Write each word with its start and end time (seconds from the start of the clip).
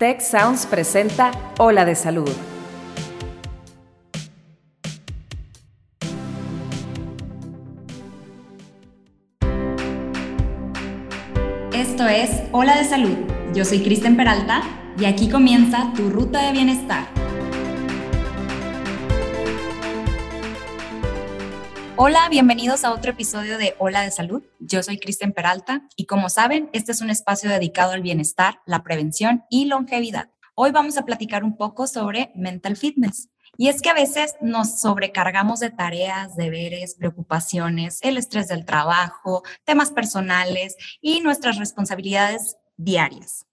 Tech 0.00 0.22
Sounds 0.22 0.64
presenta 0.64 1.30
Ola 1.58 1.84
de 1.84 1.94
Salud. 1.94 2.30
Esto 11.74 12.08
es 12.08 12.30
Hola 12.52 12.78
de 12.78 12.84
Salud. 12.84 13.14
Yo 13.52 13.66
soy 13.66 13.82
Kristen 13.82 14.16
Peralta 14.16 14.62
y 14.98 15.04
aquí 15.04 15.28
comienza 15.28 15.92
tu 15.94 16.08
ruta 16.08 16.46
de 16.46 16.52
bienestar. 16.52 17.19
Hola, 22.02 22.30
bienvenidos 22.30 22.84
a 22.84 22.94
otro 22.94 23.10
episodio 23.10 23.58
de 23.58 23.74
Hola 23.78 24.00
de 24.00 24.10
Salud. 24.10 24.42
Yo 24.58 24.82
soy 24.82 24.98
Kristen 24.98 25.34
Peralta 25.34 25.82
y 25.96 26.06
como 26.06 26.30
saben, 26.30 26.70
este 26.72 26.92
es 26.92 27.02
un 27.02 27.10
espacio 27.10 27.50
dedicado 27.50 27.92
al 27.92 28.00
bienestar, 28.00 28.62
la 28.64 28.82
prevención 28.82 29.44
y 29.50 29.66
longevidad. 29.66 30.30
Hoy 30.54 30.70
vamos 30.70 30.96
a 30.96 31.04
platicar 31.04 31.44
un 31.44 31.58
poco 31.58 31.86
sobre 31.86 32.32
mental 32.34 32.78
fitness. 32.78 33.28
Y 33.58 33.68
es 33.68 33.82
que 33.82 33.90
a 33.90 33.94
veces 33.94 34.34
nos 34.40 34.80
sobrecargamos 34.80 35.60
de 35.60 35.68
tareas, 35.68 36.36
deberes, 36.36 36.94
preocupaciones, 36.94 37.98
el 38.00 38.16
estrés 38.16 38.48
del 38.48 38.64
trabajo, 38.64 39.42
temas 39.66 39.90
personales 39.90 40.76
y 41.02 41.20
nuestras 41.20 41.58
responsabilidades 41.58 42.56
diarias. 42.78 43.44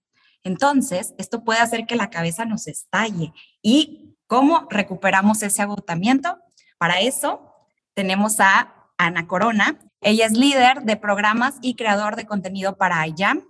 Entonces, 0.42 1.12
esto 1.18 1.44
puede 1.44 1.60
hacer 1.60 1.84
que 1.84 1.96
la 1.96 2.08
cabeza 2.08 2.46
nos 2.46 2.66
estalle. 2.66 3.34
¿Y 3.60 4.16
cómo 4.26 4.66
recuperamos 4.70 5.42
ese 5.42 5.60
agotamiento? 5.60 6.38
Para 6.78 7.00
eso 7.00 7.47
tenemos 7.98 8.38
a 8.38 8.92
Ana 8.96 9.26
Corona. 9.26 9.76
Ella 10.00 10.26
es 10.26 10.32
líder 10.32 10.82
de 10.82 10.96
programas 10.96 11.56
y 11.62 11.74
creador 11.74 12.14
de 12.14 12.26
contenido 12.26 12.76
para 12.76 13.04
IAM. 13.08 13.44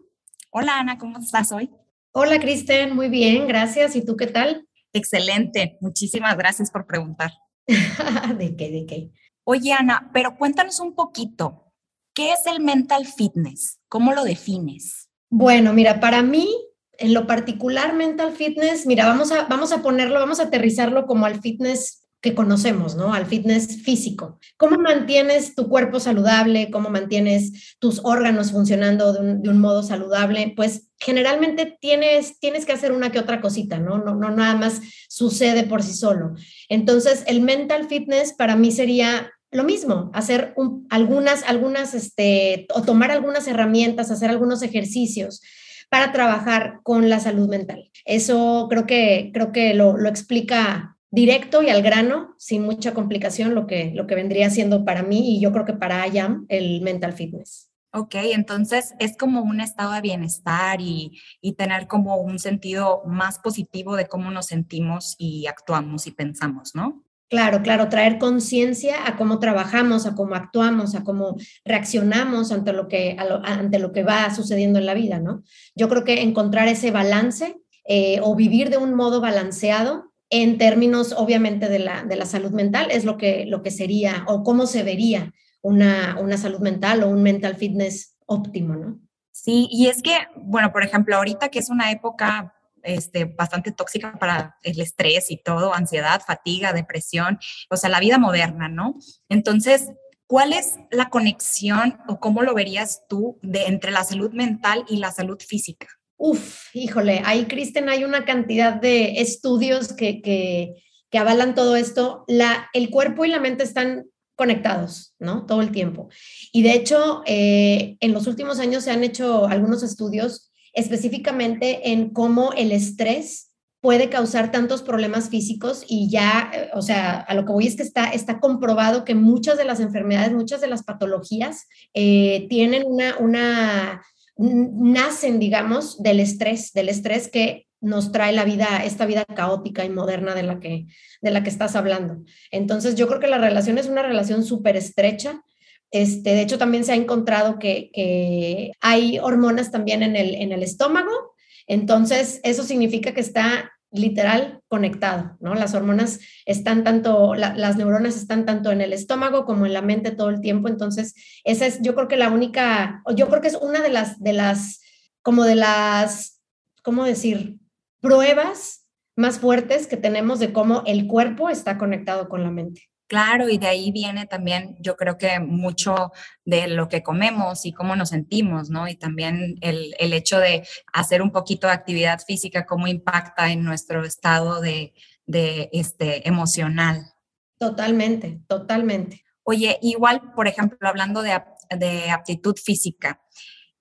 Hola 0.51 0.79
Ana, 0.79 0.97
¿cómo 0.97 1.19
estás 1.19 1.53
hoy? 1.53 1.71
Hola 2.13 2.41
Kristen, 2.41 2.97
muy 2.97 3.11
bien, 3.11 3.47
gracias. 3.47 3.95
¿Y 3.95 4.03
tú 4.03 4.17
qué 4.17 4.27
tal? 4.27 4.67
Excelente, 4.95 5.77
muchísimas 5.83 6.35
gracias 6.39 6.71
por 6.71 6.87
preguntar. 6.87 7.33
¿De 7.67 8.57
qué? 8.57 8.71
¿De 8.71 8.87
qué? 8.87 9.11
Oye 9.45 9.75
Ana, 9.75 10.09
pero 10.15 10.39
cuéntanos 10.39 10.81
un 10.81 10.95
poquito, 10.95 11.71
¿qué 12.15 12.33
es 12.33 12.47
el 12.47 12.61
mental 12.63 13.05
fitness? 13.05 13.81
¿Cómo 13.91 14.15
lo 14.15 14.25
defines? 14.25 15.11
Bueno, 15.29 15.75
mira, 15.75 16.01
para 16.01 16.23
mí, 16.23 16.49
en 16.97 17.13
lo 17.13 17.27
particular, 17.27 17.93
mental 17.93 18.33
fitness, 18.33 18.87
mira, 18.87 19.05
vamos 19.05 19.31
a, 19.31 19.43
vamos 19.43 19.73
a 19.73 19.83
ponerlo, 19.83 20.19
vamos 20.19 20.41
a 20.41 20.45
aterrizarlo 20.45 21.05
como 21.05 21.27
al 21.27 21.43
fitness 21.43 22.08
que 22.21 22.35
conocemos, 22.35 22.97
¿no? 22.97 23.15
Al 23.15 23.27
fitness 23.27 23.83
físico. 23.83 24.39
¿Cómo 24.57 24.77
mantienes 24.79 25.55
tu 25.55 25.69
cuerpo 25.69 26.01
saludable? 26.01 26.71
¿Cómo 26.71 26.91
mantienes 26.91 27.77
tus 27.79 28.01
órganos 28.05 28.51
funcionando 28.51 29.13
de 29.13 29.49
un, 29.49 29.61
modo 29.61 29.85
saludable? 29.85 30.53
Pues 30.57 30.89
generalmente 30.99 31.79
tienes, 31.81 32.41
tienes 32.41 32.67
que 32.67 32.73
hacer 32.73 32.91
una 32.91 33.13
que 33.13 33.21
otra 33.21 33.41
cosita, 33.41 33.79
¿no? 33.79 33.99
¿no? 33.99 34.17
No 34.17 34.31
nada 34.31 34.57
más 34.57 34.81
sucede 35.09 35.63
por 35.63 35.83
sí 35.83 35.95
solo. 35.95 36.35
Entonces, 36.69 37.23
el 37.29 37.41
mental 37.41 37.87
fitness 37.89 38.33
para 38.33 38.57
mí 38.57 38.73
sería 38.73 39.31
lo 39.51 39.65
mismo, 39.65 40.11
hacer 40.13 40.55
algunas, 40.91 41.43
algunas, 41.45 41.95
este, 41.95 42.67
o 42.75 42.83
tomar 42.83 43.11
algunas 43.11 43.47
herramientas, 43.47 44.11
hacer 44.11 44.29
algunos 44.29 44.63
ejercicios 44.63 45.41
para 45.89 46.13
trabajar 46.13 46.81
con 46.83 47.09
la 47.09 47.19
salud 47.19 47.49
mental. 47.49 47.91
Eso 48.05 48.67
creo 48.69 48.87
que, 48.87 49.31
creo 49.33 49.53
que 49.53 49.73
lo, 49.73 49.97
lo 49.97 50.09
explica 50.09 50.98
directo 51.11 51.63
y 51.63 51.71
al 51.71 51.83
grano, 51.83 52.35
sin 52.39 52.63
mucha 52.63 52.95
complicación, 52.95 53.55
lo 53.55 53.67
que, 53.67 53.93
lo 53.95 54.07
que 54.07 54.15
vendría 54.15 54.51
siendo 54.51 54.85
para 54.85 55.03
mí 55.03 55.37
y 55.37 55.41
yo 55.41 55.53
creo 55.53 55.65
que 55.65 55.73
para 55.73 56.07
IAM 56.07 56.47
el 56.49 56.81
mental 56.83 57.13
fitness. 57.13 57.71
Ok, 57.93 58.17
entonces 58.17 58.95
es 58.99 59.17
como 59.17 59.41
un 59.43 59.61
estado 59.61 59.93
de 59.93 60.03
bienestar 60.03 60.81
y, 60.81 61.19
y, 61.41 61.55
tener 61.55 61.87
como 61.87 62.17
un 62.19 62.39
sentido 62.39 63.03
más 63.07 63.39
positivo 63.39 63.97
de 63.97 64.07
cómo 64.07 64.31
nos 64.31 64.47
sentimos 64.47 65.15
y 65.19 65.47
actuamos 65.47 66.07
y 66.07 66.11
pensamos, 66.11 66.75
¿no? 66.75 67.03
Claro, 67.31 67.63
claro, 67.63 67.91
traer 67.91 68.19
conciencia 68.19 69.07
a 69.07 69.17
cómo 69.17 69.39
trabajamos, 69.39 70.07
a 70.07 70.15
cómo 70.15 70.35
actuamos, 70.35 70.95
a 70.95 71.05
cómo 71.05 71.37
reaccionamos 71.63 72.53
ante 72.53 72.73
lo 72.73 72.89
que, 72.89 73.17
ante 73.19 73.79
lo 73.79 73.93
que 73.93 74.03
va 74.03 74.35
sucediendo 74.35 74.79
en 74.79 74.87
la 74.87 74.95
vida, 74.95 75.19
¿no? 75.19 75.43
Yo 75.75 75.91
creo 75.91 76.05
que 76.05 76.23
encontrar 76.23 76.69
ese 76.69 76.91
balance 76.91 77.57
eh, 77.87 78.21
o 78.23 78.35
vivir 78.35 78.71
de 78.71 78.79
un 78.79 78.95
modo 78.95 79.21
balanceado 79.21 80.13
en 80.31 80.59
términos 80.59 81.15
obviamente 81.17 81.69
de 81.69 81.79
la, 81.79 82.05
de 82.05 82.17
la 82.17 82.27
salud 82.27 82.51
mental, 82.51 82.91
es 82.91 83.05
lo 83.05 83.17
que, 83.17 83.47
lo 83.47 83.63
que 83.63 83.71
sería 83.71 84.25
o 84.29 84.43
cómo 84.43 84.67
se 84.67 84.83
vería 84.83 85.33
una, 85.63 86.19
una 86.21 86.37
salud 86.37 86.61
mental 86.61 87.03
o 87.03 87.09
un 87.09 87.23
mental 87.23 87.57
fitness 87.57 88.17
óptimo, 88.27 88.77
¿no? 88.77 89.01
Sí, 89.33 89.69
y 89.71 89.87
es 89.87 90.03
que, 90.03 90.17
bueno, 90.37 90.73
por 90.73 90.83
ejemplo, 90.83 91.17
ahorita 91.17 91.49
que 91.49 91.61
es 91.61 91.71
una 91.71 91.91
época 91.93 92.55
este, 92.83 93.25
bastante 93.25 93.73
tóxica 93.73 94.13
para 94.19 94.57
el 94.63 94.81
estrés 94.81 95.31
y 95.31 95.37
todo, 95.37 95.75
ansiedad, 95.75 96.21
fatiga, 96.27 96.73
depresión, 96.73 97.39
o 97.71 97.77
sea, 97.77 97.91
la 97.91 98.01
vida 98.01 98.19
moderna, 98.19 98.69
¿no? 98.69 98.97
Entonces, 99.29 99.93
¿cuál 100.27 100.53
es 100.53 100.77
la 100.91 101.09
conexión 101.09 101.99
o 102.09 102.19
cómo 102.19 102.43
lo 102.43 102.55
verías 102.55 103.03
tú 103.09 103.39
de 103.43 103.67
entre 103.67 103.93
la 103.93 104.05
salud 104.05 104.33
mental 104.33 104.85
y 104.89 104.97
la 104.97 105.13
salud 105.13 105.39
física? 105.41 105.87
Uf, 106.19 106.75
híjole, 106.75 107.23
ahí, 107.25 107.47
Kristen, 107.47 107.89
hay 107.89 108.05
una 108.05 108.25
cantidad 108.25 108.75
de 108.75 109.21
estudios 109.21 109.93
que, 109.93 110.21
que, 110.21 110.75
que 111.11 111.19
avalan 111.19 111.55
todo 111.55 111.77
esto. 111.77 112.25
La, 112.27 112.69
el 112.73 112.91
cuerpo 112.91 113.25
y 113.25 113.29
la 113.29 113.39
mente 113.39 113.63
están 113.63 114.05
conectados, 114.35 115.15
¿no? 115.21 115.47
Todo 115.47 115.63
el 115.63 115.71
tiempo. 115.71 116.09
Y 116.53 116.63
de 116.63 116.75
hecho, 116.75 117.23
eh, 117.25 117.97
en 118.01 118.13
los 118.13 118.27
últimos 118.27 118.59
años 118.59 118.85
se 118.85 118.91
han 118.91 119.05
hecho 119.05 119.47
algunos 119.47 119.83
estudios 119.83 120.51
específicamente 120.73 121.93
en 121.93 122.11
cómo 122.11 122.53
el 122.53 122.73
estrés 122.73 123.53
puede 123.81 124.09
causar 124.11 124.51
tantos 124.51 124.83
problemas 124.83 125.29
físicos 125.29 125.85
y 125.87 126.11
ya, 126.11 126.51
eh, 126.53 126.71
o 126.75 126.83
sea, 126.83 127.21
a 127.21 127.35
lo 127.35 127.45
que 127.45 127.53
voy 127.53 127.67
es 127.69 127.77
que 127.77 127.85
está, 127.85 128.11
está 128.11 128.41
comprobado 128.41 129.05
que 129.05 129.15
muchas 129.15 129.57
de 129.57 129.65
las 129.65 129.79
enfermedades, 129.79 130.33
muchas 130.33 130.61
de 130.61 130.67
las 130.67 130.83
patologías 130.83 131.67
eh, 131.95 132.47
tienen 132.49 132.85
una, 132.87 133.17
una 133.19 134.03
nacen, 134.39 135.39
digamos, 135.39 136.03
del 136.03 136.21
estrés, 136.21 136.73
del 136.73 136.89
estrés 136.89 137.29
que 137.29 137.67
nos 137.81 138.13
trae 138.13 138.33
la 138.33 138.45
vida, 138.45 138.85
esta 138.85 139.07
vida 139.07 139.25
caótica 139.25 139.85
y 139.85 139.91
moderna 139.91 140.35
de 140.35 140.43
la 140.43 140.61
que, 140.61 140.87
de 141.21 141.31
la 141.31 141.43
que 141.43 141.51
estás 141.51 141.77
hablando. 141.77 142.25
Entonces, 142.51 142.95
yo 142.95 143.07
creo 143.09 143.21
que 143.21 143.29
la 143.29 143.39
relación 143.39 143.79
es 143.79 143.87
una 143.87 144.03
relación 144.03 144.45
súper 144.45 144.77
estrecha. 144.77 145.43
Este, 145.91 146.31
de 146.31 146.43
hecho, 146.43 146.59
también 146.59 146.85
se 146.85 146.93
ha 146.93 146.97
encontrado 146.97 147.59
que, 147.59 147.91
que 147.93 148.73
hay 148.81 149.19
hormonas 149.19 149.71
también 149.71 150.03
en 150.03 150.17
el, 150.17 150.35
en 150.35 150.53
el 150.53 150.63
estómago. 150.63 151.35
Entonces, 151.67 152.41
eso 152.43 152.63
significa 152.63 153.13
que 153.13 153.21
está 153.21 153.71
literal 153.91 154.61
conectado, 154.69 155.37
¿no? 155.41 155.55
Las 155.55 155.75
hormonas 155.75 156.21
están 156.45 156.85
tanto, 156.85 157.35
las 157.35 157.77
neuronas 157.77 158.17
están 158.17 158.45
tanto 158.45 158.71
en 158.71 158.81
el 158.81 158.93
estómago 158.93 159.45
como 159.45 159.67
en 159.67 159.73
la 159.73 159.83
mente 159.83 160.11
todo 160.11 160.29
el 160.29 160.41
tiempo, 160.41 160.69
entonces 160.69 161.15
esa 161.45 161.67
es 161.67 161.81
yo 161.81 161.95
creo 161.95 162.09
que 162.09 162.17
la 162.17 162.31
única, 162.31 163.03
yo 163.17 163.29
creo 163.29 163.41
que 163.41 163.49
es 163.49 163.57
una 163.57 163.81
de 163.81 163.89
las, 163.89 164.21
de 164.21 164.33
las, 164.33 164.81
como 165.23 165.45
de 165.45 165.55
las, 165.55 166.41
¿cómo 166.83 167.05
decir? 167.05 167.57
Pruebas 168.01 168.87
más 169.17 169.41
fuertes 169.41 169.87
que 169.87 169.97
tenemos 169.97 170.39
de 170.39 170.53
cómo 170.53 170.83
el 170.87 171.07
cuerpo 171.07 171.49
está 171.49 171.79
conectado 171.79 172.29
con 172.29 172.43
la 172.43 172.51
mente. 172.51 172.89
Claro, 173.09 173.49
y 173.49 173.57
de 173.57 173.67
ahí 173.67 173.91
viene 173.91 174.27
también, 174.27 174.77
yo 174.81 174.95
creo 174.95 175.17
que 175.17 175.41
mucho 175.41 176.13
de 176.45 176.69
lo 176.69 176.89
que 176.89 177.03
comemos 177.03 177.65
y 177.65 177.73
cómo 177.73 177.97
nos 177.97 178.11
sentimos, 178.11 178.69
¿no? 178.69 178.87
Y 178.87 178.97
también 178.97 179.57
el, 179.63 179.95
el 179.99 180.13
hecho 180.13 180.39
de 180.39 180.69
hacer 180.93 181.23
un 181.23 181.33
poquito 181.33 181.67
de 181.67 181.73
actividad 181.73 182.21
física, 182.21 182.67
cómo 182.67 182.87
impacta 182.87 183.51
en 183.51 183.65
nuestro 183.65 184.05
estado 184.05 184.61
de, 184.61 184.93
de 185.25 185.71
este, 185.73 186.29
emocional. 186.29 187.15
Totalmente, 187.59 188.43
totalmente. 188.47 189.25
Oye, 189.43 189.79
igual, 189.81 190.35
por 190.37 190.47
ejemplo, 190.47 190.87
hablando 190.87 191.23
de, 191.23 191.43
de 191.79 192.11
aptitud 192.11 192.57
física, 192.63 193.23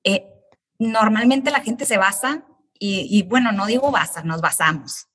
eh, 0.05 0.25
normalmente 0.79 1.51
la 1.51 1.59
gente 1.59 1.85
se 1.85 1.97
basa, 1.97 2.47
y, 2.79 3.07
y 3.09 3.23
bueno, 3.23 3.51
no 3.51 3.66
digo 3.66 3.91
basa, 3.91 4.23
nos 4.23 4.40
basamos 4.40 5.07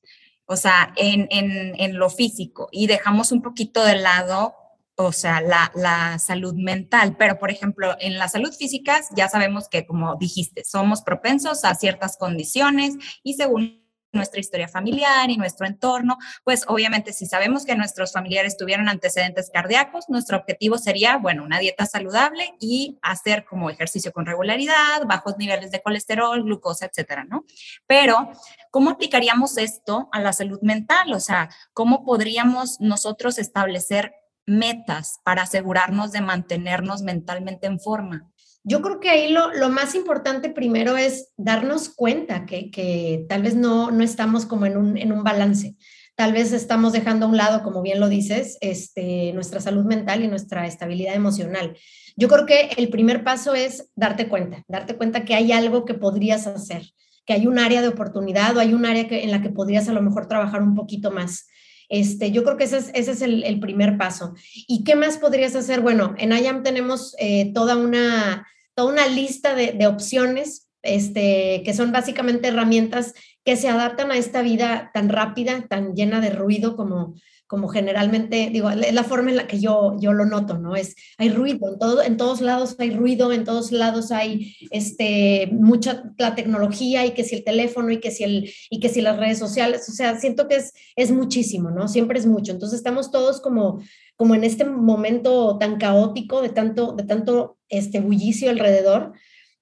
o 0.52 0.56
sea, 0.56 0.92
en, 0.96 1.26
en, 1.30 1.74
en 1.80 1.98
lo 1.98 2.10
físico 2.10 2.68
y 2.70 2.86
dejamos 2.86 3.32
un 3.32 3.42
poquito 3.42 3.84
de 3.84 3.96
lado 3.96 4.54
o 4.96 5.10
sea, 5.10 5.40
la, 5.40 5.72
la, 5.74 6.18
salud 6.18 6.54
mental. 6.54 7.16
Pero, 7.18 7.38
por 7.38 7.50
ejemplo, 7.50 7.96
en 7.98 8.18
la 8.18 8.28
salud 8.28 8.52
física 8.52 9.00
ya 9.16 9.28
sabemos 9.28 9.68
que, 9.68 9.86
como 9.86 10.16
dijiste, 10.16 10.64
somos 10.64 11.02
propensos 11.02 11.64
a 11.64 11.74
ciertas 11.74 12.16
condiciones 12.16 12.94
y 13.22 13.34
según 13.34 13.81
nuestra 14.12 14.40
historia 14.40 14.68
familiar 14.68 15.30
y 15.30 15.36
nuestro 15.36 15.66
entorno, 15.66 16.18
pues 16.44 16.64
obviamente 16.68 17.12
si 17.12 17.26
sabemos 17.26 17.64
que 17.64 17.74
nuestros 17.74 18.12
familiares 18.12 18.56
tuvieron 18.56 18.88
antecedentes 18.88 19.50
cardíacos, 19.52 20.08
nuestro 20.08 20.36
objetivo 20.36 20.78
sería, 20.78 21.16
bueno, 21.16 21.44
una 21.44 21.58
dieta 21.58 21.86
saludable 21.86 22.54
y 22.60 22.98
hacer 23.02 23.44
como 23.44 23.70
ejercicio 23.70 24.12
con 24.12 24.26
regularidad, 24.26 25.06
bajos 25.06 25.38
niveles 25.38 25.70
de 25.70 25.82
colesterol, 25.82 26.42
glucosa, 26.42 26.86
etcétera, 26.86 27.24
¿no? 27.24 27.44
Pero, 27.86 28.30
¿cómo 28.70 28.90
aplicaríamos 28.90 29.56
esto 29.58 30.08
a 30.12 30.20
la 30.20 30.32
salud 30.32 30.60
mental? 30.62 31.12
O 31.12 31.20
sea, 31.20 31.48
¿cómo 31.72 32.04
podríamos 32.04 32.80
nosotros 32.80 33.38
establecer 33.38 34.14
metas 34.46 35.20
para 35.24 35.42
asegurarnos 35.42 36.12
de 36.12 36.20
mantenernos 36.20 37.02
mentalmente 37.02 37.66
en 37.66 37.80
forma? 37.80 38.31
Yo 38.64 38.80
creo 38.80 39.00
que 39.00 39.10
ahí 39.10 39.32
lo, 39.32 39.52
lo 39.52 39.68
más 39.68 39.94
importante 39.94 40.50
primero 40.50 40.96
es 40.96 41.32
darnos 41.36 41.88
cuenta 41.88 42.46
que, 42.46 42.70
que 42.70 43.26
tal 43.28 43.42
vez 43.42 43.54
no, 43.54 43.90
no 43.90 44.04
estamos 44.04 44.46
como 44.46 44.66
en 44.66 44.76
un, 44.76 44.96
en 44.96 45.12
un 45.12 45.24
balance 45.24 45.76
tal 46.14 46.32
vez 46.32 46.52
estamos 46.52 46.92
dejando 46.92 47.26
a 47.26 47.28
un 47.28 47.36
lado, 47.36 47.62
como 47.62 47.82
bien 47.82 48.00
lo 48.00 48.08
dices, 48.08 48.58
este, 48.60 49.32
nuestra 49.32 49.60
salud 49.60 49.84
mental 49.84 50.22
y 50.22 50.28
nuestra 50.28 50.66
estabilidad 50.66 51.14
emocional. 51.14 51.76
Yo 52.16 52.28
creo 52.28 52.46
que 52.46 52.70
el 52.76 52.90
primer 52.90 53.24
paso 53.24 53.54
es 53.54 53.88
darte 53.96 54.28
cuenta, 54.28 54.62
darte 54.68 54.96
cuenta 54.96 55.24
que 55.24 55.34
hay 55.34 55.52
algo 55.52 55.84
que 55.84 55.94
podrías 55.94 56.46
hacer, 56.46 56.82
que 57.24 57.32
hay 57.32 57.46
un 57.46 57.58
área 57.58 57.80
de 57.80 57.88
oportunidad 57.88 58.56
o 58.56 58.60
hay 58.60 58.74
un 58.74 58.84
área 58.84 59.08
que, 59.08 59.24
en 59.24 59.30
la 59.30 59.40
que 59.42 59.50
podrías 59.50 59.88
a 59.88 59.92
lo 59.92 60.02
mejor 60.02 60.28
trabajar 60.28 60.62
un 60.62 60.74
poquito 60.74 61.10
más. 61.10 61.48
Este, 61.92 62.30
yo 62.30 62.42
creo 62.42 62.56
que 62.56 62.64
ese 62.64 62.78
es, 62.78 62.90
ese 62.94 63.10
es 63.10 63.20
el, 63.20 63.60
primer 63.60 63.98
paso. 63.98 64.34
¿Y 64.66 64.82
qué 64.82 64.96
más 64.96 65.18
podrías 65.18 65.54
hacer? 65.54 65.82
Bueno, 65.82 66.14
en 66.16 66.32
IAM 66.32 66.62
tenemos 66.62 67.14
eh, 67.18 67.52
toda, 67.52 67.76
una, 67.76 68.48
toda 68.74 68.90
una 68.90 69.06
lista 69.08 69.54
de, 69.54 69.72
de 69.72 69.86
opciones 69.86 70.70
este, 70.80 71.62
que 71.66 71.74
son 71.74 71.92
básicamente 71.92 72.48
herramientas 72.48 73.12
que 73.44 73.56
se 73.56 73.68
adaptan 73.68 74.10
a 74.10 74.16
esta 74.16 74.40
vida 74.40 74.90
tan 74.94 75.10
rápida, 75.10 75.66
tan 75.68 75.94
llena 75.94 76.22
de 76.22 76.30
ruido 76.30 76.76
como, 76.76 77.14
como 77.52 77.68
generalmente, 77.68 78.48
digo, 78.50 78.70
es 78.70 78.94
la 78.94 79.04
forma 79.04 79.28
en 79.28 79.36
la 79.36 79.46
que 79.46 79.60
yo, 79.60 79.94
yo 80.00 80.14
lo 80.14 80.24
noto, 80.24 80.56
¿no? 80.56 80.74
Es, 80.74 80.96
hay 81.18 81.28
ruido, 81.28 81.70
en, 81.70 81.78
todo, 81.78 82.00
en 82.02 82.16
todos 82.16 82.40
lados 82.40 82.76
hay 82.78 82.92
ruido, 82.92 83.30
en 83.30 83.44
todos 83.44 83.72
lados 83.72 84.10
hay 84.10 84.56
este, 84.70 85.50
mucha 85.52 86.02
la 86.16 86.34
tecnología 86.34 87.04
y 87.04 87.10
que 87.10 87.24
si 87.24 87.34
el 87.34 87.44
teléfono 87.44 87.90
y 87.90 88.00
que 88.00 88.10
si, 88.10 88.24
el, 88.24 88.50
y 88.70 88.80
que 88.80 88.88
si 88.88 89.02
las 89.02 89.18
redes 89.18 89.38
sociales, 89.38 89.86
o 89.86 89.92
sea, 89.92 90.18
siento 90.18 90.48
que 90.48 90.56
es, 90.56 90.72
es 90.96 91.10
muchísimo, 91.10 91.70
¿no? 91.70 91.88
Siempre 91.88 92.18
es 92.18 92.24
mucho. 92.24 92.52
Entonces 92.52 92.78
estamos 92.78 93.10
todos 93.10 93.42
como, 93.42 93.82
como 94.16 94.34
en 94.34 94.44
este 94.44 94.64
momento 94.64 95.58
tan 95.58 95.76
caótico 95.76 96.40
de 96.40 96.48
tanto, 96.48 96.92
de 96.92 97.04
tanto 97.04 97.58
este 97.68 98.00
bullicio 98.00 98.48
alrededor 98.48 99.12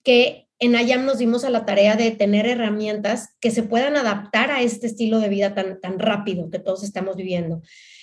que 0.04 0.46
en 0.60 0.74
IAM 0.74 1.06
nos 1.06 1.18
dimos 1.18 1.44
a 1.44 1.50
la 1.50 1.64
tarea 1.64 1.96
de 1.96 2.10
tener 2.10 2.46
herramientas 2.46 3.34
que 3.40 3.50
se 3.50 3.62
puedan 3.62 3.96
adaptar 3.96 4.50
a 4.50 4.60
este 4.60 4.86
estilo 4.86 5.18
de 5.18 5.30
vida 5.30 5.54
tan, 5.54 5.80
tan 5.80 5.98
rápido 5.98 6.50
que 6.50 6.58
todos 6.58 6.84
estamos 6.84 7.16
viviendo. 7.16 7.62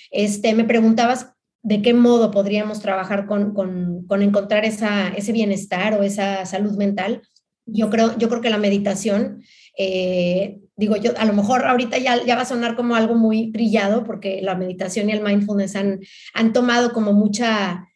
Este, 0.10 0.56
me 0.56 0.64
preguntabas 0.64 1.34
de 1.62 1.84
qué 1.84 1.94
modo 1.94 2.32
podríamos 2.32 2.82
trabajar 2.82 3.28
con, 3.28 3.54
con, 3.54 4.22
encontrar 4.24 4.66
esa, 4.66 5.10
ese 5.10 5.34
bienestar 5.34 5.94
o 5.94 6.04
esa 6.04 6.46
salud 6.46 6.76
mental. 6.78 7.22
Yo 7.68 7.92
creo, 7.92 8.18
yo 8.18 8.28
creo 8.28 8.42
que 8.42 8.50
la 8.50 8.58
meditación, 8.58 9.44
eh, 9.78 10.58
digo 10.76 10.96
yo, 10.96 11.12
a 11.18 11.26
lo 11.26 11.34
mejor 11.34 11.64
ahorita 11.64 12.00
ya, 12.00 12.24
ya 12.26 12.36
va 12.36 12.42
a 12.42 12.46
sonar 12.46 12.76
como 12.76 12.96
algo 12.96 13.14
muy 13.14 13.52
brillado 13.52 14.04
porque 14.04 14.42
la 14.42 14.56
meditación 14.56 15.10
y 15.10 15.12
el 15.12 15.22
mindfulness 15.22 15.76
han, 15.76 16.00
han 16.34 16.54
tomado 16.54 16.92
como 16.92 17.14
mucha, 17.14 17.88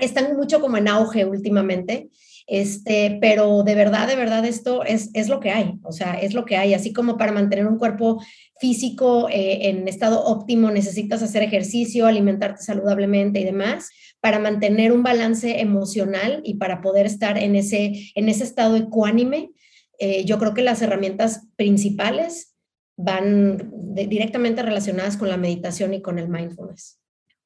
están 0.00 0.36
mucho 0.36 0.60
como 0.60 0.76
en 0.76 0.88
auge 0.88 1.24
últimamente. 1.24 2.10
Este, 2.46 3.18
pero 3.20 3.62
de 3.62 3.74
verdad, 3.74 4.08
de 4.08 4.16
verdad, 4.16 4.44
esto 4.44 4.84
es, 4.84 5.10
es 5.14 5.28
lo 5.28 5.40
que 5.40 5.50
hay, 5.50 5.78
o 5.82 5.92
sea, 5.92 6.14
es 6.14 6.34
lo 6.34 6.44
que 6.44 6.56
hay. 6.56 6.74
Así 6.74 6.92
como 6.92 7.16
para 7.16 7.32
mantener 7.32 7.66
un 7.66 7.78
cuerpo 7.78 8.22
físico 8.60 9.28
eh, 9.28 9.68
en 9.68 9.88
estado 9.88 10.24
óptimo 10.24 10.70
necesitas 10.70 11.22
hacer 11.22 11.42
ejercicio, 11.42 12.06
alimentarte 12.06 12.62
saludablemente 12.62 13.40
y 13.40 13.44
demás, 13.44 13.90
para 14.20 14.38
mantener 14.38 14.92
un 14.92 15.02
balance 15.02 15.60
emocional 15.60 16.40
y 16.44 16.54
para 16.54 16.80
poder 16.80 17.06
estar 17.06 17.38
en 17.38 17.56
ese, 17.56 18.12
en 18.14 18.28
ese 18.28 18.44
estado 18.44 18.76
ecuánime, 18.76 19.50
eh, 19.98 20.24
yo 20.24 20.38
creo 20.38 20.54
que 20.54 20.62
las 20.62 20.80
herramientas 20.82 21.48
principales 21.56 22.54
van 22.96 23.72
directamente 23.94 24.62
relacionadas 24.62 25.16
con 25.16 25.28
la 25.28 25.36
meditación 25.36 25.94
y 25.94 26.02
con 26.02 26.18
el 26.18 26.28
mindfulness. 26.28 27.01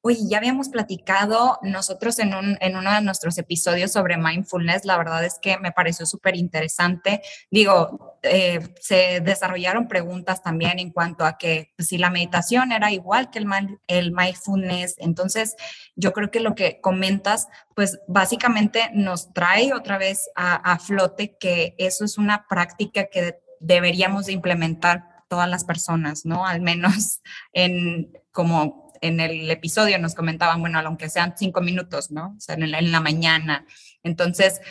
Oye, 0.07 0.19
ya 0.29 0.37
habíamos 0.37 0.69
platicado 0.69 1.59
nosotros 1.63 2.17
en, 2.19 2.33
un, 2.33 2.57
en 2.61 2.77
uno 2.77 2.93
de 2.93 3.01
nuestros 3.01 3.37
episodios 3.37 3.91
sobre 3.91 4.15
mindfulness, 4.15 4.85
la 4.85 4.97
verdad 4.97 5.25
es 5.25 5.37
que 5.37 5.57
me 5.57 5.73
pareció 5.73 6.05
súper 6.05 6.37
interesante. 6.37 7.21
Digo, 7.51 8.17
eh, 8.23 8.61
se 8.79 9.19
desarrollaron 9.19 9.89
preguntas 9.89 10.41
también 10.41 10.79
en 10.79 10.91
cuanto 10.91 11.25
a 11.25 11.37
que 11.37 11.73
pues, 11.75 11.89
si 11.89 11.97
la 11.97 12.09
meditación 12.09 12.71
era 12.71 12.89
igual 12.89 13.29
que 13.31 13.39
el, 13.87 14.11
mindfulness, 14.13 14.95
entonces 14.99 15.57
yo 15.97 16.13
creo 16.13 16.31
que 16.31 16.39
lo 16.39 16.55
que 16.55 16.79
comentas, 16.79 17.49
pues 17.75 17.99
básicamente 18.07 18.89
nos 18.93 19.33
trae 19.33 19.73
otra 19.73 19.97
vez 19.97 20.29
a, 20.37 20.55
a 20.55 20.79
flote 20.79 21.35
que 21.37 21.75
eso 21.79 22.05
es 22.05 22.17
una 22.17 22.47
práctica 22.47 23.07
que 23.07 23.41
deberíamos 23.59 24.27
de 24.27 24.31
implementar 24.31 25.17
todas 25.27 25.49
las 25.49 25.65
personas, 25.65 26.25
¿no? 26.25 26.45
Al 26.45 26.61
menos 26.61 27.19
en 27.51 28.13
como 28.31 28.86
en 29.01 29.19
el 29.19 29.49
episodio 29.49 29.99
nos 29.99 30.15
comentaban, 30.15 30.59
bueno, 30.59 30.79
aunque 30.79 31.09
sean 31.09 31.33
cinco 31.37 31.61
minutos, 31.61 32.11
¿no? 32.11 32.35
O 32.37 32.39
sea, 32.39 32.55
en 32.55 32.91
la, 32.91 32.99
mañana. 32.99 33.65
Entonces, 34.03 34.61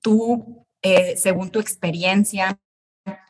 tú, 0.00 0.66
eh, 0.82 1.16
según 1.16 1.50
tu 1.50 1.60
experiencia, 1.60 2.58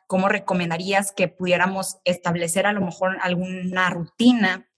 ¿cómo 0.07 0.29
recomendarías 0.29 1.13
que 1.13 1.29
pudiéramos 1.29 1.99
establecer 2.05 2.67
a 2.67 2.73
lo 2.73 2.81
mejor 2.81 3.19
alguna 3.23 3.91
rutina 3.91 4.69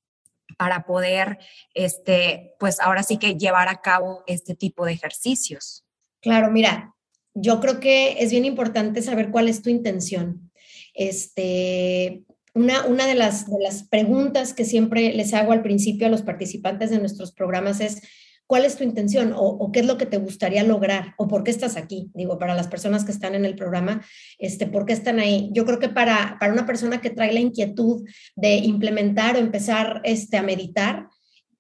para 0.59 0.85
poder, 0.85 1.39
este, 1.75 2.55
pues 2.59 2.81
ahora 2.81 3.03
sí 3.03 3.19
que 3.19 3.37
llevar 3.37 3.69
a 3.69 3.81
cabo 3.81 4.25
este 4.27 4.55
tipo 4.55 4.85
de 4.85 4.93
ejercicios? 4.93 5.85
Claro, 6.21 6.51
mira, 6.51 6.95
yo 7.35 7.61
creo 7.61 7.81
que 7.81 8.17
es 8.23 8.31
bien 8.31 8.45
importante 8.45 9.03
saber 9.03 9.31
cuál 9.31 9.49
es 9.49 9.63
tu 9.63 9.71
intención. 9.71 10.51
Este, 10.95 12.25
una, 12.57 13.07
de, 13.07 13.15
las, 13.15 13.51
de 13.51 13.59
las 13.61 13.83
preguntas 13.83 14.55
que 14.55 14.65
siempre 14.65 15.13
les 15.13 15.35
hago 15.35 15.53
al 15.53 15.63
principio 15.63 16.07
a 16.07 16.11
los 16.11 16.23
participantes 16.23 16.91
de 16.91 16.99
nuestros 16.99 17.33
programas 17.33 17.81
es, 17.81 18.01
¿cuál 18.47 18.65
es 18.65 18.77
tu 18.77 18.85
intención 18.85 19.35
o, 19.37 19.71
qué 19.73 19.81
es 19.81 19.87
lo 19.87 19.99
que 19.99 20.07
te 20.07 20.17
gustaría 20.17 20.65
lograr 20.65 21.15
o 21.19 21.29
por 21.29 21.45
qué 21.45 21.51
estás 21.51 21.77
aquí? 21.77 22.11
Digo, 22.15 22.39
para 22.39 22.55
las 22.55 22.69
personas 22.69 23.05
que 23.05 23.13
están 23.13 23.35
en 23.35 23.45
el 23.45 23.57
programa, 23.57 24.03
este, 24.39 24.67
¿por 24.67 24.87
qué 24.87 24.95
están 24.95 25.19
ahí? 25.19 25.51
Yo 25.53 25.67
creo 25.67 25.79
que 25.79 25.91
para, 25.91 26.39
para 26.41 26.53
una 26.53 26.65
persona 26.65 27.03
que 27.03 27.11
trae 27.11 27.33
la 27.33 27.41
inquietud 27.41 28.09
de 28.37 28.57
implementar 28.57 29.37
o 29.37 29.39
empezar 29.39 30.01
este, 30.05 30.39
a 30.39 30.43
meditar, 30.43 31.09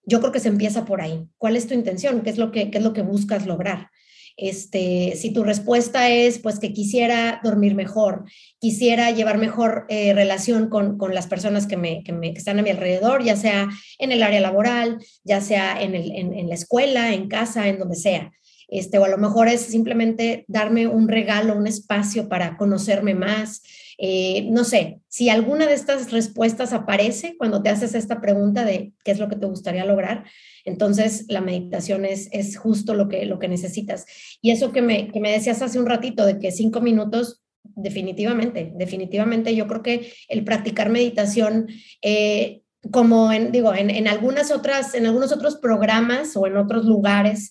yo 0.06 0.20
creo 0.20 0.32
que 0.32 0.40
se 0.40 0.48
empieza 0.48 0.86
por 0.86 1.02
ahí. 1.02 1.26
¿Cuál 1.36 1.56
es 1.56 1.66
tu 1.66 1.74
intención? 1.74 2.22
¿Qué 2.22 2.30
es 2.30 2.38
lo 2.38 2.52
que, 2.52 2.70
qué 2.70 2.78
es 2.78 2.84
lo 2.84 2.94
que 2.94 3.02
buscas 3.02 3.46
lograr? 3.46 3.90
Este, 4.36 5.14
si 5.16 5.32
tu 5.32 5.44
respuesta 5.44 6.10
es 6.10 6.38
pues 6.38 6.58
que 6.58 6.74
quisiera 6.74 7.40
dormir 7.42 7.74
mejor, 7.74 8.24
quisiera 8.58 9.10
llevar 9.10 9.38
mejor 9.38 9.86
eh, 9.88 10.12
relación 10.12 10.68
con, 10.68 10.98
las 11.14 11.26
personas 11.26 11.66
que, 11.66 11.76
me, 11.76 12.02
están 12.34 12.58
a 12.58 12.62
mi 12.62 12.70
alrededor, 12.70 13.24
ya 13.24 13.36
sea 13.36 13.68
en 13.98 14.12
el 14.12 14.22
área 14.22 14.40
laboral, 14.40 14.98
ya 15.24 15.40
sea 15.40 15.80
en, 15.80 15.94
en, 15.94 16.48
la 16.48 16.54
escuela, 16.54 17.14
en 17.14 17.28
casa, 17.28 17.68
en 17.68 17.78
donde 17.78 17.96
sea. 17.96 18.32
Este, 18.68 18.98
o 18.98 19.04
a 19.04 19.08
lo 19.08 19.18
mejor 19.18 19.48
es 19.48 19.62
simplemente 19.62 20.44
darme 20.48 20.86
un 20.86 21.08
regalo, 21.08 21.56
un 21.56 21.66
espacio 21.66 22.28
para 22.28 22.56
conocerme 22.56 23.14
más. 23.14 23.62
Eh, 23.98 24.46
no 24.50 24.64
sé, 24.64 25.00
si 25.08 25.30
alguna 25.30 25.66
de 25.66 25.74
estas 25.74 26.12
respuestas 26.12 26.72
aparece 26.72 27.36
cuando 27.38 27.62
te 27.62 27.70
haces 27.70 27.94
esta 27.94 28.20
pregunta 28.20 28.64
de 28.64 28.92
qué 29.04 29.12
es 29.12 29.18
lo 29.18 29.28
que 29.28 29.36
te 29.36 29.46
gustaría 29.46 29.84
lograr, 29.84 30.24
entonces, 30.66 31.26
la 31.28 31.40
meditación 31.40 32.04
es, 32.04 32.28
es 32.32 32.58
justo 32.58 32.92
lo 32.94 33.08
que, 33.08 33.24
lo 33.24 33.38
que 33.38 33.48
necesitas. 33.48 34.04
Y 34.42 34.50
eso 34.50 34.72
que 34.72 34.82
me, 34.82 35.08
que 35.12 35.20
me 35.20 35.30
decías 35.30 35.62
hace 35.62 35.78
un 35.78 35.86
ratito, 35.86 36.26
de 36.26 36.40
que 36.40 36.50
cinco 36.50 36.80
minutos, 36.80 37.40
definitivamente, 37.62 38.72
definitivamente, 38.74 39.54
yo 39.54 39.68
creo 39.68 39.82
que 39.82 40.12
el 40.28 40.44
practicar 40.44 40.90
meditación... 40.90 41.68
Eh, 42.02 42.62
como 42.92 43.32
en, 43.32 43.50
digo, 43.50 43.74
en, 43.74 43.90
en, 43.90 44.06
algunas 44.06 44.52
otras, 44.52 44.94
en 44.94 45.06
algunos 45.06 45.32
otros 45.32 45.56
programas 45.56 46.36
o 46.36 46.46
en 46.46 46.56
otros 46.56 46.84
lugares, 46.84 47.50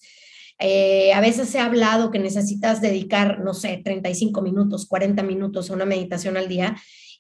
eh, 0.60 1.14
a 1.14 1.22
veces 1.22 1.50
se 1.50 1.60
ha 1.60 1.66
hablado 1.66 2.12
que 2.12 2.20
necesitas 2.20 2.82
dedicar, 2.82 3.40
no 3.40 3.54
sé, 3.54 3.82
35 3.84 4.42
minutos, 4.42 4.86
40 4.88 5.24
minutos 5.24 5.70
a 5.70 5.74
una 5.74 5.86
meditación 5.86 6.38
al 6.38 6.48
día. 6.48 6.76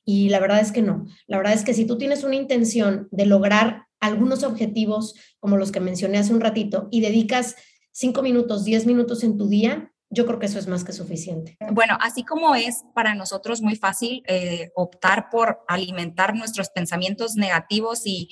Y 0.06 0.30
la 0.30 0.40
verdad 0.40 0.60
es 0.60 0.72
que 0.72 0.82
no. 0.82 1.06
La 1.28 1.38
verdad 1.38 1.54
es 1.54 1.64
que 1.64 1.74
si 1.74 1.86
tú 1.86 1.98
tienes 1.98 2.24
una 2.24 2.36
intención 2.36 3.08
de 3.12 3.26
lograr 3.26 3.86
algunos 4.00 4.44
objetivos 4.44 5.16
como 5.40 5.58
los 5.58 5.72
que 5.72 5.80
mencioné 5.80 6.20
hace 6.20 6.34
un 6.34 6.42
ratito 6.42 6.88
y 6.92 7.02
dedicas 7.02 7.56
cinco 7.92 8.22
minutos, 8.22 8.66
diez 8.66 8.86
minutos 8.86 9.24
en 9.24 9.38
tu 9.38 9.48
día, 9.48 9.92
yo 10.10 10.26
creo 10.26 10.40
que 10.40 10.46
eso 10.46 10.60
es 10.60 10.68
más 10.68 10.84
que 10.84 10.94
suficiente. 10.94 11.58
Bueno, 11.72 11.98
así 12.00 12.24
como 12.24 12.56
es 12.56 12.84
para 12.94 13.16
nosotros 13.16 13.62
muy 13.62 13.76
fácil 13.76 14.24
eh, 14.28 14.72
optar 14.76 15.30
por 15.30 15.64
alimentar 15.68 16.36
nuestros 16.36 16.70
pensamientos 16.70 17.36
negativos 17.36 18.04
y, 18.06 18.30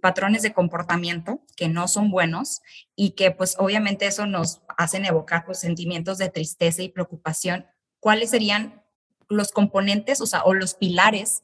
patrones 0.00 0.42
de 0.42 0.52
comportamiento 0.52 1.42
que 1.56 1.68
no 1.68 1.88
son 1.88 2.10
buenos 2.10 2.60
y 2.94 3.12
que 3.12 3.30
pues 3.30 3.56
obviamente 3.58 4.06
eso 4.06 4.26
nos 4.26 4.62
hacen 4.76 5.04
evocar 5.04 5.44
pues, 5.44 5.58
sentimientos 5.58 6.18
de 6.18 6.28
tristeza 6.28 6.82
y 6.82 6.88
preocupación, 6.88 7.66
¿cuáles 7.98 8.30
serían 8.30 8.82
los 9.28 9.52
componentes, 9.52 10.20
o 10.20 10.26
sea, 10.26 10.42
o 10.44 10.54
los 10.54 10.74
pilares 10.74 11.42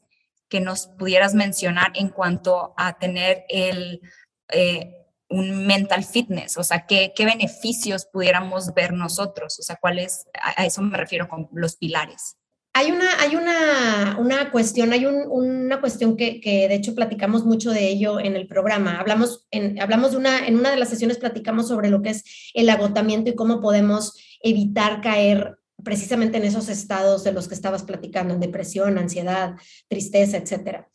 que 0.49 0.61
nos 0.61 0.87
pudieras 0.87 1.33
mencionar 1.33 1.91
en 1.95 2.09
cuanto 2.09 2.73
a 2.77 2.97
tener 2.97 3.45
el, 3.49 4.01
eh, 4.49 5.02
un 5.33 5.65
mental 5.65 6.03
fitness, 6.03 6.57
o 6.57 6.63
sea, 6.63 6.85
¿qué, 6.85 7.11
¿qué, 7.15 7.25
beneficios 7.25 8.05
pudiéramos 8.05 8.73
ver 8.73 8.93
nosotros, 8.93 9.59
o 9.59 9.63
sea, 9.63 9.77
cuáles, 9.77 10.25
a, 10.41 10.65
eso 10.65 10.81
me 10.81 10.97
refiero 10.97 11.27
con 11.27 11.49
los 11.53 11.75
pilares. 11.75 12.37
Hay 12.75 12.91
una, 12.91 13.19
hay 13.19 13.35
una, 13.35 14.17
una 14.19 14.51
cuestión, 14.51 14.93
hay 14.93 15.05
un, 15.05 15.25
una 15.29 15.79
cuestión 15.79 16.17
que, 16.17 16.41
que, 16.41 16.67
de 16.67 16.75
hecho 16.75 16.95
platicamos 16.95 17.45
mucho 17.45 17.71
de 17.71 17.87
ello 17.87 18.19
en 18.19 18.35
el 18.35 18.47
programa. 18.47 18.99
Hablamos, 18.99 19.45
en, 19.51 19.79
hablamos 19.79 20.11
de 20.11 20.17
una, 20.17 20.47
en 20.47 20.57
una 20.57 20.71
de 20.71 20.77
las 20.77 20.89
sesiones 20.89 21.17
platicamos 21.17 21.67
sobre 21.67 21.89
lo 21.89 22.01
que 22.01 22.09
es 22.09 22.23
el 22.53 22.69
agotamiento 22.69 23.29
y 23.29 23.35
cómo 23.35 23.61
podemos 23.61 24.17
evitar 24.41 25.01
caer 25.01 25.57
precisamente 25.83 26.37
en 26.37 26.45
esos 26.45 26.69
estados 26.69 27.23
de 27.23 27.31
los 27.31 27.47
que 27.47 27.55
estabas 27.55 27.83
platicando, 27.83 28.33
en 28.33 28.39
depresión, 28.39 28.97
ansiedad, 28.97 29.53
tristeza, 29.87 30.37
etcétera. 30.37 30.89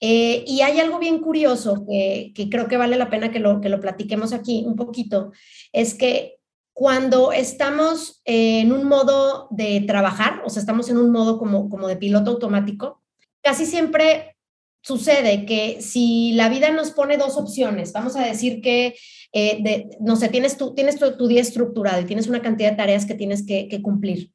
Eh, 0.00 0.44
y 0.46 0.60
hay 0.60 0.78
algo 0.78 0.98
bien 0.98 1.20
curioso 1.20 1.86
que, 1.86 2.32
creo 2.50 2.68
que 2.68 2.76
vale 2.76 2.96
la 2.96 3.08
pena 3.08 3.30
que 3.30 3.38
lo, 3.38 3.60
que 3.60 3.68
lo 3.68 3.80
platiquemos 3.80 4.32
aquí 4.32 4.64
un 4.66 4.76
poquito, 4.76 5.32
es 5.72 5.94
que 5.94 6.36
cuando 6.74 7.32
estamos 7.32 8.20
en 8.26 8.70
un 8.70 8.84
modo 8.84 9.48
de 9.50 9.80
trabajar, 9.86 10.42
o 10.44 10.50
sea, 10.50 10.60
estamos 10.60 10.90
en 10.90 10.98
un 10.98 11.10
modo 11.10 11.38
como, 11.38 11.70
como 11.70 11.88
de 11.88 11.96
piloto 11.96 12.32
automático, 12.32 13.00
casi 13.42 13.64
siempre 13.64 14.36
sucede 14.82 15.46
que 15.46 15.80
si 15.80 16.32
la 16.34 16.48
vida 16.48 16.70
nos 16.70 16.90
pone 16.90 17.16
dos 17.16 17.38
opciones, 17.38 17.92
vamos 17.92 18.14
a 18.14 18.26
decir 18.26 18.60
que, 18.60 18.94
eh, 19.32 19.88
no 20.00 20.16
sé, 20.16 20.28
tienes, 20.28 20.58
tu, 20.58 20.74
tienes 20.74 20.98
tu, 20.98 21.26
día 21.26 21.40
estructurado 21.40 22.02
y 22.02 22.04
tienes 22.04 22.28
una 22.28 22.42
cantidad 22.42 22.70
de 22.70 22.76
tareas 22.76 23.06
que 23.06 23.14
tienes 23.14 23.46
que, 23.46 23.80
cumplir. 23.82 24.30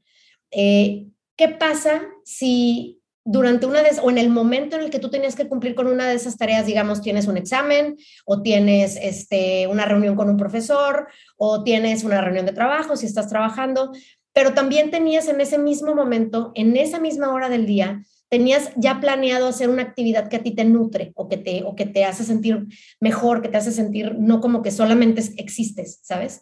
Eh, 0.50 1.06
¿Qué 1.38 1.48
pasa 1.48 2.02
si 2.26 3.01
durante 3.24 3.66
una 3.66 3.84
de 3.84 3.92
o 4.02 4.10
en 4.10 4.18
el 4.18 4.30
momento 4.30 4.76
en 4.76 4.84
el 4.84 4.90
que 4.90 5.00
tú 5.00 5.10
tenías 5.10 5.36
que 5.36 5.48
cumplir 5.48 5.76
con 5.76 5.88
una 5.88 6.08
de 6.08 6.16
esas 6.16 6.38
tareas, 6.38 6.66
digamos, 6.66 7.02
tienes 7.02 7.28
un 7.28 7.38
examen 7.38 7.98
o 8.26 8.42
tienes 8.42 8.98
este, 9.02 9.68
una 9.68 9.86
reunión 9.86 10.16
con 10.16 10.30
un 10.30 10.38
profesor 10.38 11.08
o 11.38 11.64
tienes 11.64 12.04
una 12.04 12.22
reunión 12.22 12.46
de 12.46 12.54
trabajo 12.54 12.96
si 12.96 13.06
estás 13.06 13.28
trabajando, 13.28 13.92
pero 14.34 14.54
también 14.54 14.92
tenías 14.92 15.28
en 15.28 15.42
ese 15.42 15.58
mismo 15.58 15.94
momento, 15.94 16.52
en 16.56 16.76
esa 16.78 17.00
misma 17.00 17.34
hora 17.34 17.50
del 17.50 17.66
día, 17.66 18.04
tenías 18.30 18.72
ya 18.78 19.00
planeado 19.00 19.48
hacer 19.48 19.70
una 19.70 19.84
actividad 19.84 20.30
que 20.30 20.38
a 20.38 20.44
ti 20.44 20.52
te 20.52 20.64
nutre 20.64 21.12
o 21.16 21.28
que 21.28 21.38
te, 21.38 21.64
o 21.64 21.76
que 21.76 21.86
te 21.86 22.06
hace 22.06 22.24
sentir 22.24 22.66
mejor, 23.00 23.42
que 23.42 23.50
te 23.50 23.58
hace 23.58 23.72
sentir 23.72 24.16
no 24.18 24.40
como 24.40 24.62
que 24.62 24.72
solamente 24.72 25.22
existes, 25.38 26.00
¿sabes? 26.02 26.42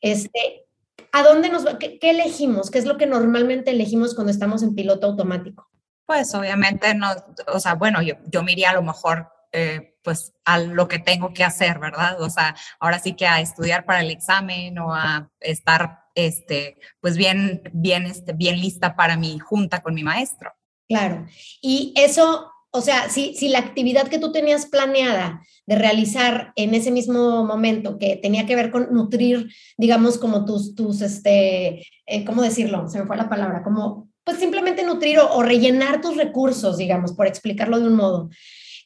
Este, 0.00 0.64
¿A 1.12 1.22
dónde 1.22 1.50
nos 1.50 1.66
va? 1.66 1.78
¿Qué, 1.78 1.98
¿Qué 1.98 2.10
elegimos? 2.10 2.70
¿Qué 2.70 2.78
es 2.78 2.86
lo 2.86 2.96
que 2.96 3.06
normalmente 3.06 3.70
elegimos 3.70 4.14
cuando 4.14 4.30
estamos 4.30 4.62
en 4.62 4.74
piloto 4.74 5.06
automático? 5.06 5.68
Pues 6.06 6.34
obviamente 6.34 6.94
no, 6.94 7.08
o 7.52 7.58
sea, 7.58 7.74
bueno, 7.74 8.00
yo, 8.00 8.14
yo 8.26 8.42
me 8.42 8.54
a 8.64 8.72
lo 8.72 8.82
mejor 8.82 9.28
eh, 9.52 9.96
pues 10.02 10.34
a 10.44 10.58
lo 10.58 10.86
que 10.86 11.00
tengo 11.00 11.32
que 11.32 11.42
hacer, 11.42 11.80
¿verdad? 11.80 12.20
O 12.20 12.30
sea, 12.30 12.54
ahora 12.78 13.00
sí 13.00 13.14
que 13.14 13.26
a 13.26 13.40
estudiar 13.40 13.84
para 13.84 14.02
el 14.02 14.10
examen 14.10 14.78
o 14.78 14.94
a 14.94 15.30
estar, 15.40 16.04
este, 16.14 16.78
pues 17.00 17.16
bien, 17.16 17.62
bien, 17.72 18.06
este, 18.06 18.32
bien 18.32 18.60
lista 18.60 18.94
para 18.94 19.16
mi 19.16 19.40
junta 19.40 19.82
con 19.82 19.94
mi 19.94 20.04
maestro. 20.04 20.52
Claro. 20.88 21.26
Y 21.60 21.92
eso, 21.96 22.52
o 22.70 22.80
sea, 22.80 23.08
si, 23.08 23.34
si 23.34 23.48
la 23.48 23.58
actividad 23.58 24.06
que 24.06 24.20
tú 24.20 24.30
tenías 24.30 24.66
planeada 24.66 25.42
de 25.66 25.74
realizar 25.74 26.52
en 26.54 26.74
ese 26.74 26.92
mismo 26.92 27.44
momento, 27.44 27.98
que 27.98 28.14
tenía 28.14 28.46
que 28.46 28.54
ver 28.54 28.70
con 28.70 28.92
nutrir, 28.92 29.48
digamos, 29.76 30.18
como 30.18 30.44
tus, 30.44 30.76
tus, 30.76 31.00
este, 31.00 31.84
eh, 32.06 32.24
¿cómo 32.24 32.42
decirlo? 32.42 32.88
Se 32.88 33.00
me 33.00 33.06
fue 33.06 33.16
la 33.16 33.28
palabra, 33.28 33.64
como 33.64 34.08
pues 34.26 34.38
simplemente 34.38 34.82
nutrir 34.82 35.20
o, 35.20 35.40
rellenar 35.44 36.00
tus 36.00 36.16
recursos, 36.16 36.76
digamos, 36.76 37.12
por 37.12 37.28
explicarlo 37.28 37.78
de 37.78 37.86
un 37.86 37.94
modo. 37.94 38.28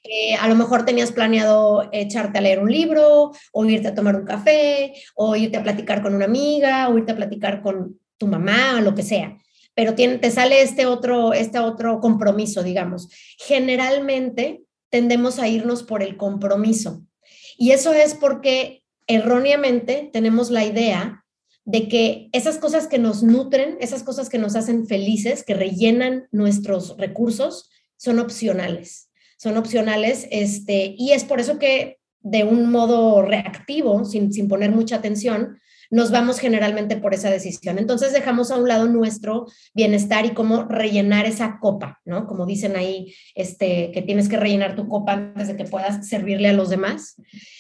Eh, 0.02 0.34
a 0.34 0.46
lo 0.48 0.54
mejor 0.54 0.84
tenías 0.84 1.12
planeado 1.12 1.88
echarte 1.92 2.38
a 2.38 2.42
leer 2.42 2.58
un 2.58 2.70
libro, 2.70 3.32
o 3.50 3.64
irte 3.64 3.88
a 3.88 3.94
tomar 3.94 4.16
un 4.16 4.26
café, 4.26 4.92
o 5.14 5.34
irte 5.36 5.56
a 5.56 5.62
platicar 5.62 6.02
con 6.02 6.14
una 6.14 6.26
amiga, 6.26 6.90
o 6.90 6.98
irte 6.98 7.12
a 7.12 7.16
platicar 7.16 7.62
con 7.62 7.98
tu 8.18 8.26
mamá, 8.26 8.76
o 8.76 8.82
lo 8.82 8.94
que 8.94 9.02
sea. 9.02 9.38
Pero 9.74 9.94
tiene, 9.94 10.18
te 10.18 10.30
sale 10.30 10.60
este 10.60 10.84
otro, 10.84 11.32
este 11.32 11.58
otro 11.58 12.00
compromiso, 12.00 12.62
digamos. 12.62 13.08
Generalmente 13.38 14.64
tendemos 14.90 15.38
a 15.38 15.48
irnos 15.48 15.82
por 15.82 16.02
el 16.02 16.18
compromiso. 16.18 17.00
Y 17.56 17.70
eso 17.70 17.94
es 17.94 18.14
porque 18.14 18.82
erróneamente 19.06 20.10
tenemos 20.12 20.50
la 20.50 20.66
idea 20.66 21.24
de 21.64 21.88
que 21.88 22.28
esas 22.32 22.58
cosas 22.58 22.86
que 22.86 22.98
nos 22.98 23.22
nutren, 23.22 23.76
esas 23.80 24.02
cosas 24.02 24.28
que 24.28 24.38
nos 24.38 24.56
hacen 24.56 24.86
felices, 24.86 25.44
que 25.44 25.54
rellenan 25.54 26.26
nuestros 26.32 26.96
recursos, 26.96 27.70
son 27.96 28.18
opcionales. 28.18 29.10
Son 29.36 29.56
opcionales, 29.56 30.26
este, 30.30 30.94
y 30.98 31.12
es 31.12 31.24
por 31.24 31.40
eso 31.40 31.58
que 31.58 31.98
de 32.22 32.44
un 32.44 32.70
modo 32.70 33.22
reactivo, 33.22 34.04
sin, 34.04 34.32
sin 34.32 34.48
poner 34.48 34.70
mucha 34.70 34.96
atención, 34.96 35.58
nos 35.90 36.12
vamos 36.12 36.38
generalmente 36.38 36.96
por 36.96 37.14
esa 37.14 37.30
decisión. 37.30 37.78
Entonces 37.78 38.12
dejamos 38.12 38.50
a 38.50 38.56
un 38.56 38.68
lado 38.68 38.86
nuestro 38.86 39.46
bienestar 39.74 40.24
y 40.24 40.30
cómo 40.30 40.64
rellenar 40.64 41.26
esa 41.26 41.58
copa, 41.60 42.00
¿no? 42.04 42.26
Como 42.26 42.46
dicen 42.46 42.76
ahí, 42.76 43.12
este, 43.34 43.90
que 43.92 44.02
tienes 44.02 44.28
que 44.28 44.36
rellenar 44.36 44.76
tu 44.76 44.86
copa 44.86 45.14
antes 45.14 45.48
de 45.48 45.56
que 45.56 45.64
puedas 45.64 46.06
servirle 46.08 46.48
a 46.48 46.52
los 46.52 46.70
demás. 46.70 47.16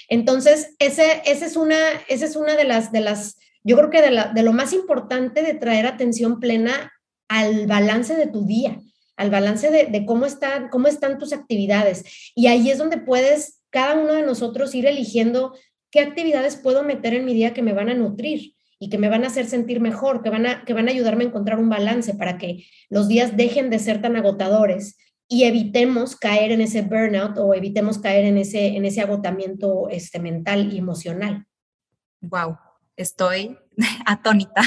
Entonces, 0.08 0.76
ese, 0.78 1.22
ese 1.24 1.46
es 1.46 1.56
una, 1.56 1.76
esa 2.08 2.24
es 2.24 2.36
una 2.36 2.54
de 2.54 2.64
las, 2.64 2.92
de 2.92 3.00
las 3.00 3.36
yo 3.62 3.76
creo 3.76 3.90
que 3.90 4.02
de, 4.02 4.42
lo 4.42 4.52
más 4.52 4.72
importante 4.72 5.42
de 5.42 5.54
traer 5.54 5.86
atención 5.86 6.40
plena 6.40 6.92
al 7.28 7.66
balance 7.66 8.16
de 8.16 8.26
tu 8.26 8.46
día, 8.46 8.78
al 9.16 9.30
balance 9.30 9.70
de, 9.70 10.06
cómo, 10.06 10.26
están, 10.26 10.68
cómo 10.68 10.88
están 10.88 11.18
tus 11.18 11.32
actividades. 11.32 12.32
Y 12.34 12.46
ahí 12.46 12.70
es 12.70 12.78
donde 12.78 12.98
puedes, 12.98 13.60
cada 13.70 13.94
uno 13.94 14.14
de 14.14 14.22
nosotros, 14.22 14.74
ir 14.74 14.86
eligiendo 14.86 15.54
qué 15.90 16.00
actividades 16.00 16.56
puedo 16.56 16.82
meter 16.82 17.14
en 17.14 17.24
mi 17.24 17.34
día 17.34 17.52
que 17.52 17.62
me 17.62 17.72
van 17.72 17.90
a 17.90 17.94
nutrir 17.94 18.54
y 18.78 18.88
que 18.88 18.98
me 18.98 19.10
van 19.10 19.24
a 19.24 19.26
hacer 19.26 19.46
sentir 19.46 19.80
mejor, 19.80 20.22
que 20.22 20.30
van 20.30 20.46
a, 20.46 20.64
que 20.64 20.72
van 20.72 20.88
a 20.88 20.92
ayudarme 20.92 21.24
a 21.24 21.26
encontrar 21.28 21.58
un 21.58 21.68
balance 21.68 22.14
para 22.14 22.38
que 22.38 22.64
los 22.88 23.08
días 23.08 23.36
dejen 23.36 23.68
de 23.68 23.78
ser 23.78 24.00
tan 24.00 24.16
agotadores 24.16 24.96
y 25.28 25.44
evitemos 25.44 26.16
caer 26.16 26.50
en 26.50 26.62
ese 26.62 26.82
burnout 26.82 27.36
o 27.38 27.54
evitemos 27.54 27.98
caer 27.98 28.24
en 28.24 28.38
ese, 28.38 28.68
en 28.68 28.86
ese 28.86 29.02
agotamiento 29.02 29.88
este, 29.90 30.18
mental 30.18 30.72
y 30.72 30.78
emocional. 30.78 31.46
Wow, 32.22 32.56
estoy 32.96 33.58
atónita. 34.06 34.62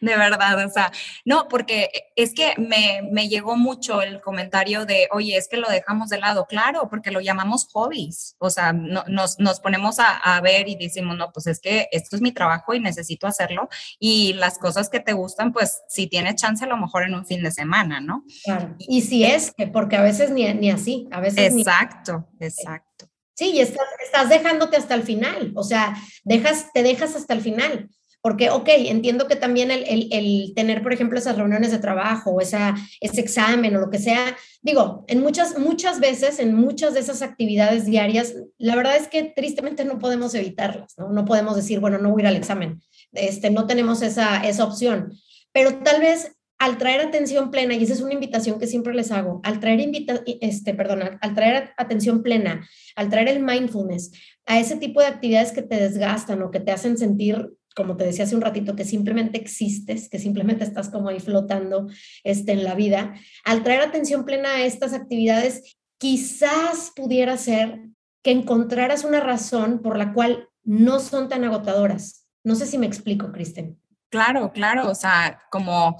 De 0.00 0.16
verdad, 0.16 0.64
o 0.64 0.70
sea, 0.70 0.90
no, 1.24 1.48
porque 1.48 1.90
es 2.16 2.32
que 2.32 2.54
me, 2.56 3.28
llegó 3.28 3.56
mucho 3.56 4.00
el 4.00 4.20
comentario 4.20 4.86
de, 4.86 5.08
oye, 5.12 5.36
es 5.36 5.48
que 5.48 5.58
lo 5.58 5.68
dejamos 5.68 6.08
de 6.08 6.18
lado, 6.18 6.46
claro, 6.46 6.88
porque 6.88 7.10
lo 7.10 7.20
llamamos 7.20 7.68
hobbies, 7.72 8.36
o 8.38 8.48
sea, 8.48 8.72
nos, 8.72 9.38
nos, 9.38 9.60
ponemos 9.60 9.96
a, 9.98 10.40
ver 10.40 10.68
y 10.68 10.76
decimos, 10.76 11.16
no, 11.16 11.30
pues 11.32 11.46
es 11.46 11.60
que 11.60 11.88
esto 11.92 12.16
es 12.16 12.22
mi 12.22 12.32
trabajo 12.32 12.72
y 12.72 12.80
necesito 12.80 13.26
hacerlo, 13.26 13.68
y 13.98 14.32
las 14.34 14.58
cosas 14.58 14.88
que 14.88 15.00
te 15.00 15.12
gustan, 15.12 15.52
pues 15.52 15.82
si 15.88 16.06
tienes 16.06 16.36
chance, 16.36 16.64
a 16.64 16.68
lo 16.68 16.76
mejor 16.76 17.02
en 17.04 17.14
un 17.14 17.26
fin 17.26 17.42
de 17.42 17.50
semana, 17.50 18.00
¿no? 18.00 18.24
Claro. 18.44 18.74
Y 18.78 19.02
si 19.02 19.24
es, 19.24 19.52
porque 19.72 19.96
a 19.96 20.02
veces 20.02 20.30
ni, 20.30 20.52
ni 20.54 20.70
así, 20.70 21.08
a 21.12 21.20
veces. 21.20 21.54
Exacto, 21.54 22.28
exacto. 22.40 23.10
Sí, 23.36 23.50
y 23.50 23.60
estás, 23.60 24.30
dejándote 24.30 24.78
hasta 24.78 24.94
el 24.94 25.02
final, 25.02 25.52
o 25.54 25.62
sea, 25.62 25.94
dejas, 26.24 26.72
te 26.72 26.82
dejas 26.82 27.14
hasta 27.14 27.34
el 27.34 27.42
final. 27.42 27.90
Porque, 28.22 28.50
ok, 28.50 28.68
entiendo 28.68 29.28
que 29.28 29.36
también 29.36 29.70
el, 29.70 30.08
el, 30.10 30.52
tener, 30.56 30.82
por 30.82 30.92
ejemplo, 30.92 31.18
esas 31.18 31.36
reuniones 31.36 31.70
de 31.70 31.78
trabajo 31.78 32.30
o 32.30 32.40
esa, 32.40 32.74
ese 33.00 33.20
examen 33.20 33.76
o 33.76 33.78
lo 33.78 33.90
que 33.90 34.00
sea, 34.00 34.36
digo, 34.62 35.04
en 35.06 35.20
muchas, 35.20 35.58
muchas 35.58 36.00
veces, 36.00 36.40
en 36.40 36.54
muchas 36.54 36.94
de 36.94 37.00
esas 37.00 37.22
actividades 37.22 37.84
diarias, 37.84 38.34
la 38.58 38.74
verdad 38.74 38.96
es 38.96 39.06
que 39.06 39.22
tristemente 39.22 39.84
no 39.84 39.98
podemos 39.98 40.34
evitarlas, 40.34 40.94
¿no? 40.96 41.12
No 41.12 41.24
podemos 41.24 41.54
decir, 41.54 41.78
bueno, 41.78 41.98
no 41.98 42.10
voy 42.10 42.24
al 42.24 42.34
examen, 42.34 42.82
este, 43.12 43.50
no 43.50 43.66
tenemos 43.68 44.02
esa, 44.02 44.38
esa 44.38 44.64
opción. 44.64 45.12
Pero 45.52 45.78
tal 45.84 46.00
vez 46.00 46.35
al 46.58 46.78
traer 46.78 47.00
atención 47.00 47.50
plena, 47.50 47.74
y 47.74 47.84
esa 47.84 47.92
es 47.92 48.00
una 48.00 48.14
invitación 48.14 48.58
que 48.58 48.66
siempre 48.66 48.94
les 48.94 49.12
hago, 49.12 49.40
al 49.44 49.60
traer, 49.60 49.80
invita, 49.80 50.22
este, 50.40 50.74
perdón, 50.74 51.18
al 51.20 51.34
traer 51.34 51.72
atención 51.76 52.22
plena, 52.22 52.66
al 52.94 53.10
traer 53.10 53.28
el 53.28 53.42
mindfulness 53.42 54.12
a 54.46 54.58
ese 54.58 54.76
tipo 54.76 55.00
de 55.00 55.08
actividades 55.08 55.52
que 55.52 55.62
te 55.62 55.76
desgastan 55.76 56.42
o 56.42 56.50
que 56.50 56.60
te 56.60 56.72
hacen 56.72 56.96
sentir, 56.96 57.52
como 57.74 57.96
te 57.96 58.04
decía 58.04 58.24
hace 58.24 58.34
un 58.34 58.40
ratito, 58.40 58.74
que 58.74 58.84
simplemente 58.84 59.38
existes, 59.38 60.08
que 60.08 60.18
simplemente 60.18 60.64
estás 60.64 60.88
como 60.88 61.10
ahí 61.10 61.20
flotando 61.20 61.88
este, 62.24 62.52
en 62.52 62.64
la 62.64 62.74
vida, 62.74 63.14
al 63.44 63.62
traer 63.62 63.82
atención 63.82 64.24
plena 64.24 64.54
a 64.54 64.64
estas 64.64 64.94
actividades, 64.94 65.76
quizás 65.98 66.92
pudiera 66.94 67.36
ser 67.36 67.80
que 68.22 68.30
encontraras 68.30 69.04
una 69.04 69.20
razón 69.20 69.82
por 69.82 69.98
la 69.98 70.12
cual 70.12 70.48
no 70.64 71.00
son 71.00 71.28
tan 71.28 71.44
agotadoras. 71.44 72.26
No 72.44 72.54
sé 72.54 72.66
si 72.66 72.78
me 72.78 72.86
explico, 72.86 73.30
Kristen. 73.30 73.78
Claro, 74.08 74.52
claro, 74.52 74.90
o 74.90 74.94
sea, 74.94 75.42
como 75.50 75.96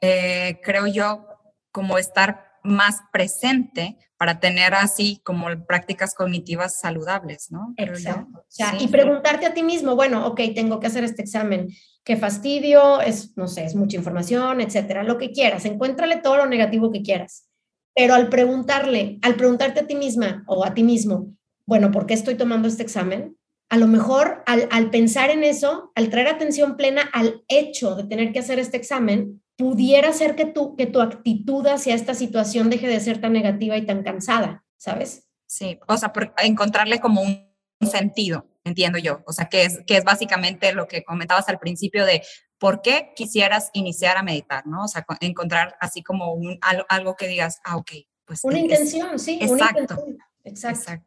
eh, 0.00 0.60
creo 0.62 0.86
yo, 0.86 1.26
como 1.70 1.98
estar 1.98 2.48
más 2.62 3.00
presente 3.12 3.98
para 4.18 4.40
tener 4.40 4.74
así 4.74 5.20
como 5.24 5.46
prácticas 5.64 6.14
cognitivas 6.14 6.80
saludables, 6.80 7.52
¿no? 7.52 7.72
Exacto. 7.76 8.44
Y 8.80 8.88
preguntarte 8.88 9.46
a 9.46 9.54
ti 9.54 9.62
mismo, 9.62 9.94
bueno, 9.94 10.26
ok, 10.26 10.40
tengo 10.54 10.80
que 10.80 10.88
hacer 10.88 11.04
este 11.04 11.22
examen, 11.22 11.68
qué 12.04 12.16
fastidio, 12.16 13.00
es, 13.00 13.36
no 13.36 13.46
sé, 13.46 13.64
es 13.64 13.76
mucha 13.76 13.96
información, 13.96 14.60
etcétera, 14.60 15.04
lo 15.04 15.18
que 15.18 15.30
quieras, 15.30 15.64
encuéntrale 15.64 16.16
todo 16.16 16.36
lo 16.36 16.46
negativo 16.46 16.90
que 16.90 17.02
quieras. 17.02 17.48
Pero 17.94 18.14
al 18.14 18.28
preguntarle, 18.28 19.18
al 19.22 19.36
preguntarte 19.36 19.80
a 19.80 19.86
ti 19.86 19.94
misma 19.94 20.42
o 20.46 20.64
a 20.64 20.74
ti 20.74 20.82
mismo, 20.82 21.32
bueno, 21.64 21.92
¿por 21.92 22.06
qué 22.06 22.14
estoy 22.14 22.34
tomando 22.34 22.66
este 22.66 22.82
examen? 22.82 23.36
A 23.68 23.76
lo 23.76 23.86
mejor 23.86 24.42
al, 24.46 24.66
al 24.72 24.90
pensar 24.90 25.30
en 25.30 25.44
eso, 25.44 25.92
al 25.94 26.08
traer 26.08 26.28
atención 26.28 26.76
plena 26.76 27.02
al 27.12 27.44
hecho 27.46 27.94
de 27.94 28.04
tener 28.04 28.32
que 28.32 28.38
hacer 28.40 28.58
este 28.58 28.78
examen, 28.78 29.42
pudiera 29.58 30.12
ser 30.12 30.36
que 30.36 30.46
tu, 30.46 30.76
que 30.76 30.86
tu 30.86 31.00
actitud 31.00 31.66
hacia 31.66 31.94
esta 31.94 32.14
situación 32.14 32.70
deje 32.70 32.86
de 32.86 33.00
ser 33.00 33.20
tan 33.20 33.32
negativa 33.32 33.76
y 33.76 33.84
tan 33.84 34.04
cansada, 34.04 34.64
¿sabes? 34.76 35.28
Sí, 35.46 35.78
o 35.88 35.96
sea, 35.96 36.12
por 36.12 36.32
encontrarle 36.38 37.00
como 37.00 37.22
un 37.22 37.90
sentido, 37.90 38.46
entiendo 38.64 38.98
yo. 38.98 39.22
O 39.26 39.32
sea, 39.32 39.48
que 39.48 39.64
es, 39.64 39.80
que 39.84 39.96
es 39.96 40.04
básicamente 40.04 40.72
lo 40.72 40.86
que 40.86 41.02
comentabas 41.02 41.48
al 41.48 41.58
principio 41.58 42.06
de 42.06 42.22
por 42.58 42.82
qué 42.82 43.12
quisieras 43.16 43.70
iniciar 43.72 44.16
a 44.16 44.22
meditar, 44.22 44.64
¿no? 44.66 44.84
O 44.84 44.88
sea, 44.88 45.04
encontrar 45.20 45.76
así 45.80 46.04
como 46.04 46.32
un, 46.34 46.58
algo, 46.88 47.16
que 47.16 47.26
digas, 47.26 47.60
ah, 47.64 47.76
ok, 47.76 47.90
pues. 48.24 48.44
Una 48.44 48.60
intención, 48.60 49.18
sí. 49.18 49.38
Exacto, 49.42 49.96
exacto. 50.44 50.76
Exacto. 50.76 51.06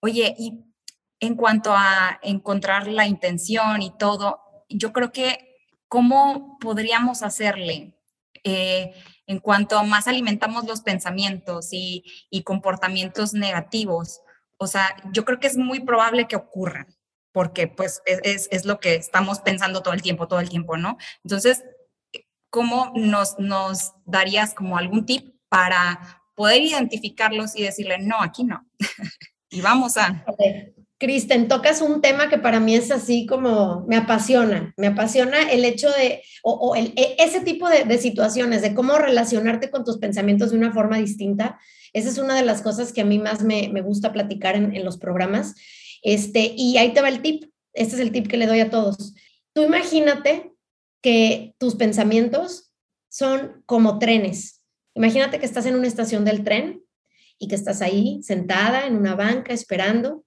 Oye, 0.00 0.34
y 0.36 0.64
en 1.20 1.36
cuanto 1.36 1.72
a 1.72 2.18
encontrar 2.22 2.88
la 2.88 3.06
intención 3.06 3.80
y 3.80 3.96
todo, 3.96 4.40
yo 4.68 4.92
creo 4.92 5.12
que, 5.12 5.55
¿cómo 5.88 6.58
podríamos 6.60 7.22
hacerle? 7.22 7.96
Eh, 8.44 8.94
en 9.26 9.40
cuanto 9.40 9.82
más 9.84 10.06
alimentamos 10.06 10.66
los 10.66 10.82
pensamientos 10.82 11.68
y, 11.72 12.04
comportamientos 12.44 13.34
negativos, 13.34 14.20
o 14.56 14.66
sea, 14.66 14.96
yo 15.12 15.24
creo 15.24 15.40
que 15.40 15.48
es 15.48 15.56
muy 15.56 15.80
probable 15.80 16.28
que 16.28 16.36
ocurran, 16.36 16.86
porque 17.32 17.66
pues 17.66 18.02
es, 18.06 18.48
es, 18.50 18.64
lo 18.64 18.78
que 18.78 18.94
estamos 18.94 19.40
pensando 19.40 19.82
todo 19.82 19.94
el 19.94 20.02
tiempo, 20.02 20.28
todo 20.28 20.40
el 20.40 20.48
tiempo, 20.48 20.76
¿no? 20.76 20.96
Entonces, 21.24 21.64
¿cómo 22.50 22.92
nos, 22.94 23.36
darías 24.04 24.54
como 24.54 24.78
algún 24.78 25.06
tip 25.06 25.34
para 25.48 26.22
poder 26.34 26.62
identificarlos 26.62 27.56
y 27.56 27.62
decirle, 27.62 27.98
no, 27.98 28.22
aquí 28.22 28.44
no? 28.44 28.66
y 29.50 29.60
vamos 29.60 29.96
a... 29.96 30.24
Kristen, 30.98 31.48
tocas 31.48 31.82
un 31.82 32.00
tema 32.00 32.30
que 32.30 32.38
para 32.38 32.58
mí 32.58 32.74
es 32.74 32.90
así 32.90 33.26
como 33.26 33.84
me 33.86 33.96
apasiona, 33.96 34.72
me 34.78 34.86
apasiona 34.86 35.42
el 35.50 35.64
hecho 35.66 35.90
de, 35.90 36.22
o, 36.42 36.74
e, 36.74 36.94
ese 37.18 37.40
tipo 37.40 37.68
de, 37.68 37.98
situaciones, 37.98 38.62
de 38.62 38.74
cómo 38.74 38.96
relacionarte 38.96 39.70
con 39.70 39.84
tus 39.84 39.98
pensamientos 39.98 40.50
de 40.52 40.56
una 40.56 40.72
forma 40.72 40.96
distinta. 40.96 41.60
Esa 41.92 42.08
es 42.08 42.16
una 42.16 42.34
de 42.34 42.44
las 42.44 42.62
cosas 42.62 42.94
que 42.94 43.02
a 43.02 43.04
mí 43.04 43.18
más 43.18 43.42
me, 43.42 43.68
gusta 43.82 44.12
platicar 44.12 44.56
en, 44.56 44.84
los 44.84 44.96
programas. 44.96 45.54
Este, 46.02 46.54
y 46.56 46.78
ahí 46.78 46.94
te 46.94 47.02
va 47.02 47.08
el 47.08 47.20
tip, 47.20 47.44
este 47.74 47.96
es 47.96 48.00
el 48.00 48.12
tip 48.12 48.26
que 48.26 48.38
le 48.38 48.46
doy 48.46 48.60
a 48.60 48.70
todos. 48.70 49.14
Tú 49.52 49.62
imagínate 49.62 50.52
que 51.02 51.54
tus 51.58 51.74
pensamientos 51.74 52.72
son 53.10 53.62
como 53.66 53.98
trenes. 53.98 54.62
Imagínate 54.94 55.38
que 55.38 55.46
estás 55.46 55.66
en 55.66 55.74
una 55.74 55.86
estación 55.86 56.24
del 56.24 56.42
tren 56.42 56.82
y 57.38 57.48
que 57.48 57.54
estás 57.54 57.82
ahí 57.82 58.22
sentada 58.22 58.86
en 58.86 58.96
una 58.96 59.14
banca 59.14 59.52
esperando 59.52 60.25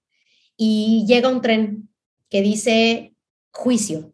y 0.61 1.05
llega 1.07 1.29
un 1.29 1.41
tren 1.41 1.89
que 2.29 2.41
dice 2.41 3.15
juicio. 3.51 4.13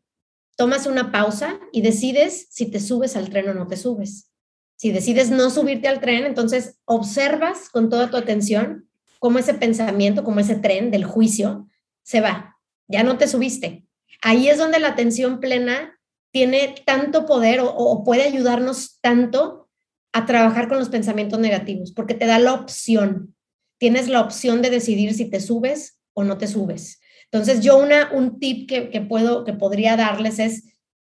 Tomas 0.55 0.85
una 0.85 1.11
pausa 1.11 1.59
y 1.71 1.81
decides 1.81 2.47
si 2.51 2.67
te 2.67 2.79
subes 2.79 3.15
al 3.15 3.31
tren 3.31 3.49
o 3.49 3.55
no 3.55 3.65
te 3.65 3.75
subes. 3.75 4.29
Si 4.75 4.91
decides 4.91 5.31
no 5.31 5.49
subirte 5.49 5.87
al 5.87 5.99
tren, 5.99 6.23
entonces 6.23 6.77
observas 6.85 7.69
con 7.69 7.89
toda 7.89 8.11
tu 8.11 8.17
atención 8.17 8.87
cómo 9.17 9.39
ese 9.39 9.55
pensamiento, 9.55 10.23
cómo 10.23 10.39
ese 10.39 10.55
tren 10.55 10.91
del 10.91 11.03
juicio 11.03 11.67
se 12.03 12.21
va. 12.21 12.55
Ya 12.87 13.01
no 13.01 13.17
te 13.17 13.27
subiste. 13.27 13.87
Ahí 14.21 14.47
es 14.47 14.59
donde 14.59 14.79
la 14.79 14.89
atención 14.89 15.39
plena 15.39 15.99
tiene 16.29 16.75
tanto 16.85 17.25
poder 17.25 17.59
o, 17.61 17.69
o 17.69 18.03
puede 18.03 18.21
ayudarnos 18.21 18.99
tanto 19.01 19.67
a 20.13 20.27
trabajar 20.27 20.67
con 20.67 20.77
los 20.77 20.89
pensamientos 20.89 21.39
negativos, 21.39 21.91
porque 21.91 22.13
te 22.13 22.27
da 22.27 22.37
la 22.37 22.53
opción. 22.53 23.35
Tienes 23.79 24.09
la 24.09 24.21
opción 24.21 24.61
de 24.61 24.69
decidir 24.69 25.15
si 25.15 25.25
te 25.25 25.39
subes 25.39 25.95
o 26.15 26.23
no 26.23 26.39
te 26.39 26.47
subes. 26.47 26.99
Entonces, 27.31 27.61
yo 27.63 27.77
una, 27.77 28.11
un 28.11 28.39
tip 28.39 28.67
que, 28.67 29.01
puedo, 29.01 29.43
que 29.43 29.53
podría 29.53 29.95
darles 29.95 30.39
es 30.39 30.63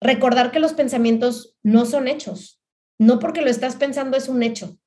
recordar 0.00 0.50
que 0.50 0.60
los 0.60 0.72
pensamientos 0.72 1.56
no 1.62 1.84
son 1.84 2.08
hechos. 2.08 2.62
No 2.98 3.18
porque 3.18 3.42
lo 3.42 3.50
estás 3.50 3.76
pensando 3.76 4.16
es 4.16 4.28
un 4.28 4.42
hecho. 4.42 4.78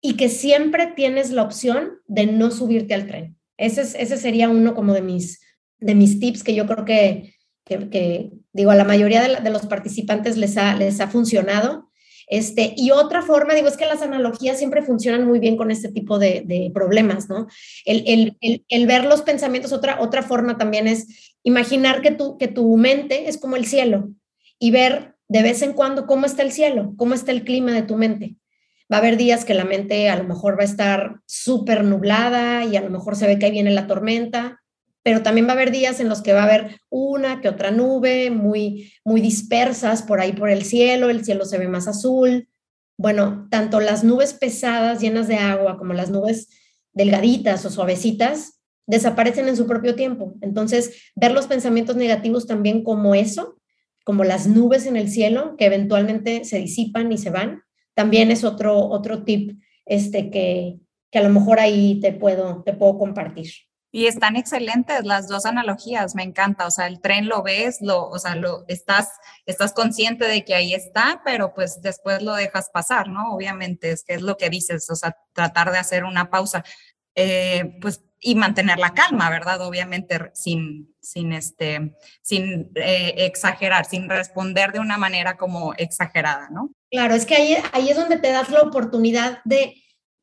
Y 0.00 0.16
que 0.16 0.28
siempre 0.28 0.92
tienes 0.96 1.30
la 1.30 1.42
opción 1.42 2.00
de 2.06 2.26
no 2.26 2.50
subirte 2.50 2.94
al 2.94 3.06
tren. 3.06 3.36
Ese, 3.56 3.82
es, 3.82 3.94
ese 3.94 4.16
sería 4.16 4.48
uno 4.48 4.74
como 4.74 4.94
de 4.94 5.02
mis, 5.02 5.40
de 5.78 5.94
mis 5.94 6.20
tips 6.20 6.42
que 6.42 6.54
yo 6.54 6.66
creo 6.66 6.84
que, 6.84 7.34
que, 7.64 8.30
digo, 8.52 8.70
a 8.70 8.76
la 8.76 8.84
mayoría 8.84 9.22
de, 9.22 9.42
de, 9.42 9.50
los 9.50 9.66
participantes 9.66 10.36
les 10.36 10.56
ha, 10.56 10.74
les 10.74 11.00
ha 11.00 11.08
funcionado 11.08 11.87
este, 12.28 12.74
y 12.76 12.90
otra 12.90 13.22
forma, 13.22 13.54
digo, 13.54 13.68
es 13.68 13.76
que 13.76 13.86
las 13.86 14.02
analogías 14.02 14.58
siempre 14.58 14.82
funcionan 14.82 15.26
muy 15.26 15.38
bien 15.38 15.56
con 15.56 15.70
este 15.70 15.90
tipo 15.90 16.18
de, 16.18 16.70
problemas, 16.74 17.28
¿no? 17.28 17.46
El, 17.84 18.36
ver 18.86 19.04
los 19.04 19.22
pensamientos, 19.22 19.72
otra, 19.72 20.00
otra 20.00 20.22
forma 20.22 20.58
también 20.58 20.86
es 20.86 21.34
imaginar 21.42 22.02
que 22.02 22.10
tu, 22.10 22.36
que 22.36 22.48
tu 22.48 22.76
mente 22.76 23.28
es 23.28 23.38
como 23.38 23.56
el 23.56 23.64
cielo 23.64 24.10
y 24.58 24.70
ver 24.70 25.14
de 25.28 25.42
vez 25.42 25.62
en 25.62 25.72
cuando 25.72 26.06
cómo 26.06 26.26
está 26.26 26.42
el 26.42 26.52
cielo, 26.52 26.94
cómo 26.96 27.14
está 27.14 27.32
el 27.32 27.44
clima 27.44 27.72
de 27.72 27.82
tu 27.82 27.96
mente. 27.96 28.36
Va 28.92 28.96
a 28.96 29.00
haber 29.00 29.16
días 29.16 29.44
que 29.44 29.54
la 29.54 29.64
mente 29.64 30.08
a 30.08 30.16
lo 30.16 30.24
mejor 30.24 30.58
va 30.58 30.62
a 30.62 30.66
estar 30.66 31.20
súper 31.26 31.84
nublada 31.84 32.64
y 32.64 32.76
a 32.76 32.80
lo 32.80 32.90
mejor 32.90 33.16
se 33.16 33.26
ve 33.26 33.38
que 33.38 33.46
ahí 33.46 33.52
viene 33.52 33.70
la 33.70 33.86
tormenta, 33.86 34.62
pero 35.08 35.22
también 35.22 35.46
va 35.46 35.52
a 35.52 35.54
haber 35.54 35.70
días 35.70 36.00
en 36.00 36.10
los 36.10 36.20
que 36.20 36.34
va 36.34 36.42
a 36.42 36.44
haber 36.44 36.82
una 36.90 37.40
que 37.40 37.48
otra 37.48 37.70
nube 37.70 38.30
muy, 38.30 38.92
muy 39.06 39.22
dispersas 39.22 40.02
por 40.02 40.20
ahí 40.20 40.34
por 40.34 40.50
el 40.50 40.64
cielo, 40.64 41.08
el 41.08 41.24
cielo 41.24 41.46
se 41.46 41.56
ve 41.56 41.66
más 41.66 41.88
azul. 41.88 42.50
Bueno, 42.98 43.48
tanto 43.50 43.80
las 43.80 44.04
nubes 44.04 44.34
pesadas 44.34 45.00
llenas 45.00 45.26
de 45.26 45.36
agua 45.36 45.78
como 45.78 45.94
las 45.94 46.10
nubes 46.10 46.50
delgaditas 46.92 47.64
o 47.64 47.70
suavecitas 47.70 48.60
desaparecen 48.86 49.48
en 49.48 49.56
su 49.56 49.66
propio 49.66 49.94
tiempo. 49.94 50.34
Entonces, 50.42 51.10
ver 51.16 51.32
los 51.32 51.46
pensamientos 51.46 51.96
negativos 51.96 52.46
también 52.46 52.84
como 52.84 53.14
eso, 53.14 53.56
como 54.04 54.24
las 54.24 54.46
nubes 54.46 54.84
en 54.84 54.98
el 54.98 55.08
cielo 55.08 55.56
que 55.56 55.64
eventualmente 55.64 56.44
se 56.44 56.58
disipan 56.58 57.10
y 57.12 57.16
se 57.16 57.30
van, 57.30 57.62
también 57.94 58.30
es 58.30 58.44
otro, 58.44 58.76
otro 58.76 59.24
tip 59.24 59.58
este, 59.86 60.28
que, 60.28 60.76
que 61.10 61.18
a 61.18 61.22
lo 61.22 61.30
mejor 61.30 61.60
ahí 61.60 61.98
te 61.98 62.12
puedo, 62.12 62.62
te 62.62 62.74
puedo 62.74 62.98
compartir. 62.98 63.48
Y 63.98 64.06
están 64.06 64.36
excelentes 64.36 65.04
las 65.04 65.26
dos 65.26 65.44
analogías, 65.44 66.14
me 66.14 66.22
encanta. 66.22 66.68
O 66.68 66.70
sea, 66.70 66.86
el 66.86 67.00
tren 67.00 67.26
lo 67.26 67.42
ves, 67.42 67.78
lo, 67.80 68.08
o 68.08 68.16
sea, 68.20 68.36
lo 68.36 68.64
estás, 68.68 69.10
estás 69.44 69.72
consciente 69.72 70.24
de 70.24 70.44
que 70.44 70.54
ahí 70.54 70.72
está, 70.72 71.20
pero 71.24 71.52
pues 71.52 71.82
después 71.82 72.22
lo 72.22 72.36
dejas 72.36 72.70
pasar, 72.72 73.08
¿no? 73.08 73.34
Obviamente, 73.34 73.90
es 73.90 74.04
que 74.04 74.14
es 74.14 74.22
lo 74.22 74.36
que 74.36 74.50
dices, 74.50 74.88
o 74.88 74.94
sea, 74.94 75.16
tratar 75.32 75.72
de 75.72 75.78
hacer 75.78 76.04
una 76.04 76.30
pausa, 76.30 76.62
eh, 77.16 77.76
pues, 77.80 78.04
y 78.20 78.36
mantener 78.36 78.78
la 78.78 78.94
calma, 78.94 79.30
¿verdad? 79.30 79.62
Obviamente, 79.62 80.30
sin, 80.32 80.94
sin 81.00 81.32
este, 81.32 81.96
sin 82.22 82.70
eh, 82.76 83.14
exagerar, 83.16 83.84
sin 83.84 84.08
responder 84.08 84.70
de 84.70 84.78
una 84.78 84.96
manera 84.96 85.36
como 85.36 85.74
exagerada, 85.74 86.50
¿no? 86.52 86.70
Claro, 86.88 87.16
es 87.16 87.26
que 87.26 87.34
ahí, 87.34 87.56
ahí 87.72 87.88
es 87.88 87.96
donde 87.96 88.18
te 88.18 88.30
das 88.30 88.48
la 88.50 88.60
oportunidad 88.60 89.40
de, 89.44 89.74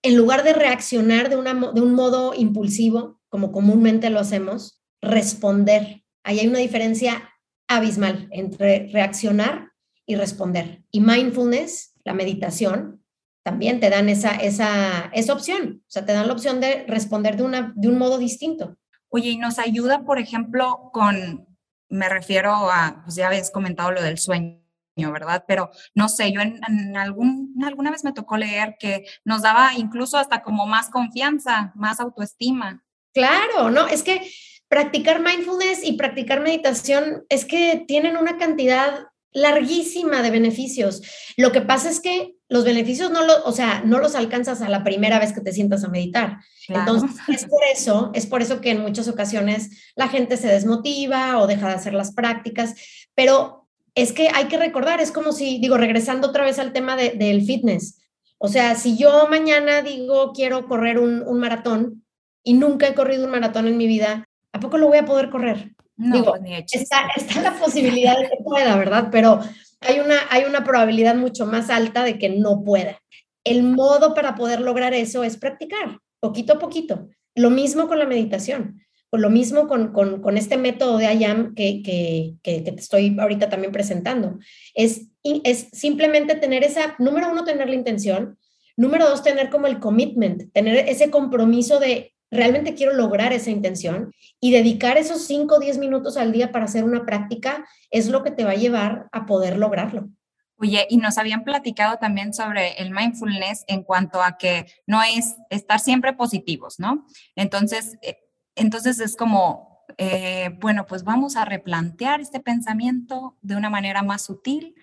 en 0.02 0.16
lugar 0.16 0.46
de 0.46 0.54
reaccionar 0.54 1.28
de, 1.28 1.36
una, 1.36 1.54
de 1.54 1.82
un 1.82 1.94
modo 1.94 2.34
impulsivo, 2.34 3.20
como 3.36 3.52
comúnmente 3.52 4.10
lo 4.10 4.21
hacemos, 4.21 4.82
responder. 5.02 6.06
Ahí 6.24 6.39
hay 6.39 6.48
una 6.48 6.60
diferencia 6.60 7.34
abismal 7.67 8.30
entre 8.32 8.88
reaccionar 8.93 9.74
y 10.06 10.15
responder. 10.15 10.86
Y 10.89 11.02
mindfulness, 11.02 11.95
la 12.06 12.13
meditación, 12.13 13.04
también 13.43 13.82
te 13.82 13.89
dan 13.89 14.08
esa, 14.08 14.38
esa, 14.38 15.10
esa 15.12 15.34
opción. 15.34 15.82
O 15.82 15.91
sea, 15.91 16.06
te 16.06 16.13
dan 16.13 16.28
la 16.28 16.34
opción 16.34 16.62
de 16.62 16.86
responder 16.88 17.36
de, 17.36 17.43
una, 17.43 17.74
de 17.76 17.89
un 17.89 17.98
modo 17.98 18.19
distinto. 18.19 18.78
Oye, 19.10 19.32
y 19.32 19.38
nos 19.38 19.60
ayuda, 19.60 20.06
por 20.06 20.17
ejemplo, 20.17 20.91
con, 20.93 21.45
me 21.89 22.08
refiero 22.08 22.71
a, 22.71 23.02
pues 23.04 23.15
ya 23.15 23.28
habéis 23.28 23.52
comentado 23.52 23.91
lo 23.91 24.02
del 24.02 24.17
sueño, 24.17 24.62
¿verdad? 24.95 25.43
Pero 25.45 25.71
no 25.93 26.08
sé, 26.08 26.32
yo 26.32 26.39
en, 26.39 26.95
algún, 26.95 27.54
alguna 27.65 27.91
vez 27.91 28.06
me 28.06 28.13
tocó 28.13 28.38
leer 28.38 28.78
que 28.80 29.04
nos 29.26 29.41
daba 29.41 29.74
incluso 29.76 30.17
hasta 30.17 30.41
como 30.41 30.67
más 30.67 30.89
confianza, 30.89 31.74
más 31.76 32.00
autoestima. 32.00 32.85
Claro, 33.15 33.71
no, 33.71 33.88
es 33.88 34.04
que 34.04 34.30
practicar 34.67 35.21
mindfulness 35.21 35.84
y 35.84 35.93
practicar 35.93 36.41
meditación 36.41 37.23
es 37.30 37.45
que 37.45 37.86
tienen 37.88 38.17
una 38.17 38.38
cantidad 38.38 39.06
larguísima 39.32 40.21
de 40.21 40.32
beneficios. 40.32 41.01
Lo 41.38 41.54
que 41.54 41.62
pasa 41.62 41.89
es 41.89 42.01
que 42.01 42.36
los 42.49 42.65
beneficios 42.65 43.12
no 43.12 43.25
los, 43.25 43.41
o 43.45 43.54
sea, 43.54 43.84
no 43.86 43.99
los 43.99 44.15
alcanzas 44.15 44.62
a 44.62 44.69
la 44.69 44.84
primera 44.84 45.17
vez 45.17 45.32
que 45.32 45.39
te 45.39 45.54
sientas 45.54 45.86
a 45.86 45.88
meditar. 45.88 46.39
Entonces, 46.67 47.12
es 47.30 47.45
por 47.45 47.63
eso, 47.73 48.12
es 48.13 48.25
por 48.25 48.41
eso 48.41 48.60
que 48.60 48.71
en 48.71 48.82
muchas 48.82 49.08
ocasiones 49.08 49.91
la 49.95 50.10
gente 50.10 50.36
se 50.36 50.49
desmotiva 50.49 51.39
o 51.39 51.47
deja 51.47 51.69
de 51.69 51.75
hacer 51.75 51.93
las 51.93 52.13
prácticas, 52.13 52.75
pero 53.15 53.69
es 53.93 54.12
que 54.12 54.28
hay 54.34 54.45
que 54.45 54.58
recordar, 54.58 54.99
es 54.99 55.12
como 55.12 55.32
si, 55.32 55.58
digo, 55.60 55.78
regresando 55.78 56.28
otra 56.28 56.43
vez 56.43 56.60
al 56.60 56.73
tema 56.73 56.97
del 56.97 57.45
fitness. 57.45 58.01
O 58.38 58.49
sea, 58.49 58.75
si 58.75 58.97
yo 58.97 59.28
mañana 59.30 59.82
digo 59.82 60.34
quiero 60.34 60.67
correr 60.67 60.99
un, 60.99 61.23
un 61.25 61.39
maratón, 61.39 62.05
y 62.46 62.54
nunca 62.54 62.88
he 62.88 62.94
corrido 62.94 63.26
un 63.26 63.32
maratón 63.32 63.68
en 63.68 63.76
mi 63.76 63.88
vida, 63.88 64.30
¿a 64.54 64.60
poco 64.62 64.78
lo 64.78 64.88
voy 64.88 65.00
a 65.00 65.06
poder 65.06 65.30
correr? 65.30 65.76
No, 65.98 66.16
Digo, 66.16 66.32
pues, 66.32 66.42
ni 66.42 66.54
está, 66.54 67.10
está 67.16 67.42
la 67.42 67.58
posibilidad 67.58 68.18
de 68.18 68.30
que 68.30 68.44
pueda, 68.44 68.78
¿verdad? 68.78 69.10
Pero 69.12 69.40
hay 69.82 70.00
una, 70.00 70.16
hay 70.30 70.44
una 70.44 70.64
probabilidad 70.64 71.16
mucho 71.16 71.46
más 71.46 71.70
alta 71.70 72.04
de 72.04 72.18
que 72.18 72.30
no 72.30 72.64
pueda. 72.64 73.02
El 73.44 73.64
modo 73.64 74.14
para 74.14 74.36
poder 74.36 74.62
lograr 74.62 74.94
eso 74.94 75.24
es 75.24 75.38
practicar, 75.38 76.00
poquito 76.20 76.54
a 76.54 76.60
poquito. 76.60 77.10
Lo 77.34 77.50
mismo 77.50 77.88
con 77.88 78.00
la 78.00 78.06
meditación, 78.06 78.82
o 79.10 79.18
lo 79.18 79.30
mismo 79.30 79.68
con, 79.68 79.92
con, 79.92 80.22
con 80.22 80.38
este 80.38 80.58
método 80.58 80.98
de 80.98 81.14
IAM 81.14 81.56
que, 81.56 81.82
que, 81.82 82.36
que, 82.44 82.64
que, 82.64 82.72
te 82.72 82.82
estoy 82.82 83.16
ahorita 83.20 83.50
también 83.50 83.72
presentando. 83.72 84.38
Es, 84.74 85.08
es 85.24 85.70
simplemente 85.72 86.36
tener 86.36 86.64
esa, 86.64 86.96
número 87.00 87.32
uno, 87.32 87.44
tener 87.44 87.70
la 87.70 87.76
intención, 87.76 88.38
número 88.78 89.10
dos, 89.10 89.24
tener 89.24 89.50
como 89.50 89.68
el 89.68 89.80
commitment, 89.80 90.52
tener 90.52 90.90
ese 90.90 91.10
compromiso 91.10 91.80
de 91.80 92.14
realmente 92.32 92.74
quiero 92.74 92.94
lograr 92.94 93.34
esa 93.34 93.52
intención 93.52 94.12
y 94.40 94.52
dedicar 94.52 94.98
esos 94.98 95.26
5 95.26 95.56
o 95.56 95.60
10 95.60 95.78
minutos 95.78 96.18
al 96.18 96.32
día 96.32 96.52
para 96.52 96.66
hacer 96.66 96.84
una 96.84 97.06
práctica 97.06 97.66
es 97.92 98.10
lo 98.10 98.24
que 98.24 98.32
te 98.32 98.44
va 98.44 98.52
a 98.52 98.56
llevar 98.56 99.08
a 99.12 99.26
poder 99.26 99.58
lograrlo. 99.58 100.10
Oye, 100.58 100.88
y 100.90 100.98
nos 100.98 101.18
habían 101.18 101.44
platicado 101.44 101.98
también 101.98 102.34
sobre 102.34 102.74
el 102.82 102.92
mindfulness 102.92 103.66
en 103.68 103.84
cuanto 103.84 104.24
a 104.24 104.38
que 104.38 104.66
no 104.88 105.04
es 105.04 105.36
estar 105.50 105.80
siempre 105.80 106.14
positivos, 106.14 106.80
¿no? 106.80 107.06
Entonces, 107.36 107.98
eh, 108.02 108.20
entonces 108.56 109.02
es 109.02 109.18
como, 109.18 109.84
eh, 109.98 110.52
bueno, 110.62 110.86
pues 110.86 111.04
vamos 111.04 111.36
a 111.36 111.44
replantear 111.44 112.22
este 112.22 112.40
pensamiento 112.40 113.38
de 113.42 113.58
una 113.58 113.70
manera 113.70 114.02
más 114.02 114.24
sutil 114.24 114.76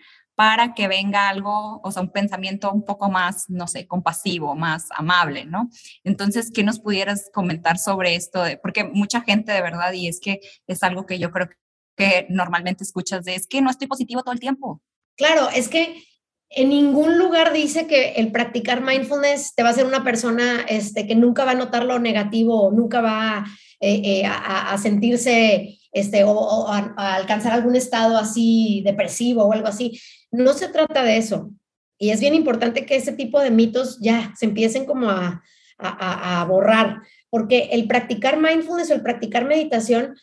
para 0.43 0.75
que 0.75 0.89
venga 0.89 1.29
algo, 1.29 1.81
o 1.85 1.93
sea, 1.93 2.03
un 2.03 2.11
pensamiento 2.11 2.73
un 2.73 2.85
poco 2.85 3.09
más, 3.09 3.49
no 3.49 3.69
sé, 3.69 3.87
compasivo, 3.87 4.57
más 4.57 4.89
amable, 4.91 5.45
¿no? 5.45 5.71
Entonces, 6.03 6.51
¿qué 6.53 6.65
nos 6.65 6.81
pudieras 6.81 7.31
comentar 7.33 7.79
sobre 7.79 8.17
esto? 8.17 8.43
Porque 8.61 8.83
mucha 8.83 9.21
gente 9.21 9.53
de 9.53 9.63
verdad, 9.63 9.93
y 9.93 10.09
es 10.09 10.19
que 10.19 10.41
es 10.67 10.83
algo 10.83 11.07
que 11.07 11.21
yo 11.21 11.31
creo 11.31 11.49
que 11.97 12.27
normalmente 12.29 12.83
escuchas 12.83 13.25
de, 13.25 13.37
es 13.37 13.47
que 13.47 13.63
no 13.63 13.71
estoy 13.71 13.87
positivo 13.87 14.25
todo 14.25 14.33
el 14.33 14.41
tiempo. 14.41 14.83
Claro, 15.17 15.49
es 15.49 15.69
que 15.69 16.03
en 16.51 16.71
ningún 16.71 17.19
lugar 17.19 17.53
dice 17.53 17.87
que 17.87 18.15
el 18.15 18.33
practicar 18.33 18.81
mindfulness 18.81 19.55
te 19.55 19.63
va 19.63 19.69
a 19.69 19.73
hacer 19.73 19.87
una 19.87 20.03
persona 20.03 20.63
este, 20.69 21.07
que 21.07 21.15
nunca 21.15 21.45
va 21.45 21.53
a 21.53 21.55
notar 21.55 21.85
lo 21.85 22.01
negativo 22.01 22.65
o 22.65 22.73
nunca 22.73 23.01
va 23.01 23.45
eh, 23.79 24.03
eh, 24.05 24.23
a, 24.27 24.77
sentirse 24.77 25.79
este, 25.93 26.25
o, 26.25 26.67
a, 26.69 27.15
alcanzar 27.15 27.53
algún 27.53 27.77
estado 27.77 28.19
así 28.19 28.83
depresivo 28.85 29.45
o 29.45 29.53
algo 29.53 29.69
así. 29.69 30.01
No 30.33 30.53
se 30.55 30.69
trata 30.69 31.05
de 31.05 31.19
eso. 31.19 31.51
Y 31.99 32.11
es 32.11 32.21
bien 32.21 32.35
importante 32.35 32.85
que 32.85 32.97
ese 32.97 33.13
tipo 33.13 33.39
de 33.39 33.53
mitos 33.53 34.01
ya 34.01 34.35
se 34.37 34.47
empiecen 34.47 34.87
como 34.87 35.09
a, 35.09 35.43
a 35.79 36.45
borrar, 36.47 37.03
porque 37.31 37.69
el 37.73 37.87
practicar 37.87 38.41
mindfulness 38.41 38.91
o 38.91 38.95
el 38.95 39.03
practicar 39.03 39.45
meditación 39.45 40.17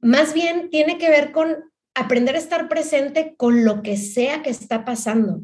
más 0.00 0.34
bien 0.34 0.70
tiene 0.70 0.98
que 0.98 1.10
ver 1.10 1.30
con 1.30 1.56
aprender 1.94 2.34
a 2.34 2.38
estar 2.38 2.68
presente 2.68 3.34
con 3.36 3.64
lo 3.64 3.82
que 3.82 3.96
sea 3.96 4.42
que 4.42 4.50
está 4.50 4.84
pasando. 4.84 5.42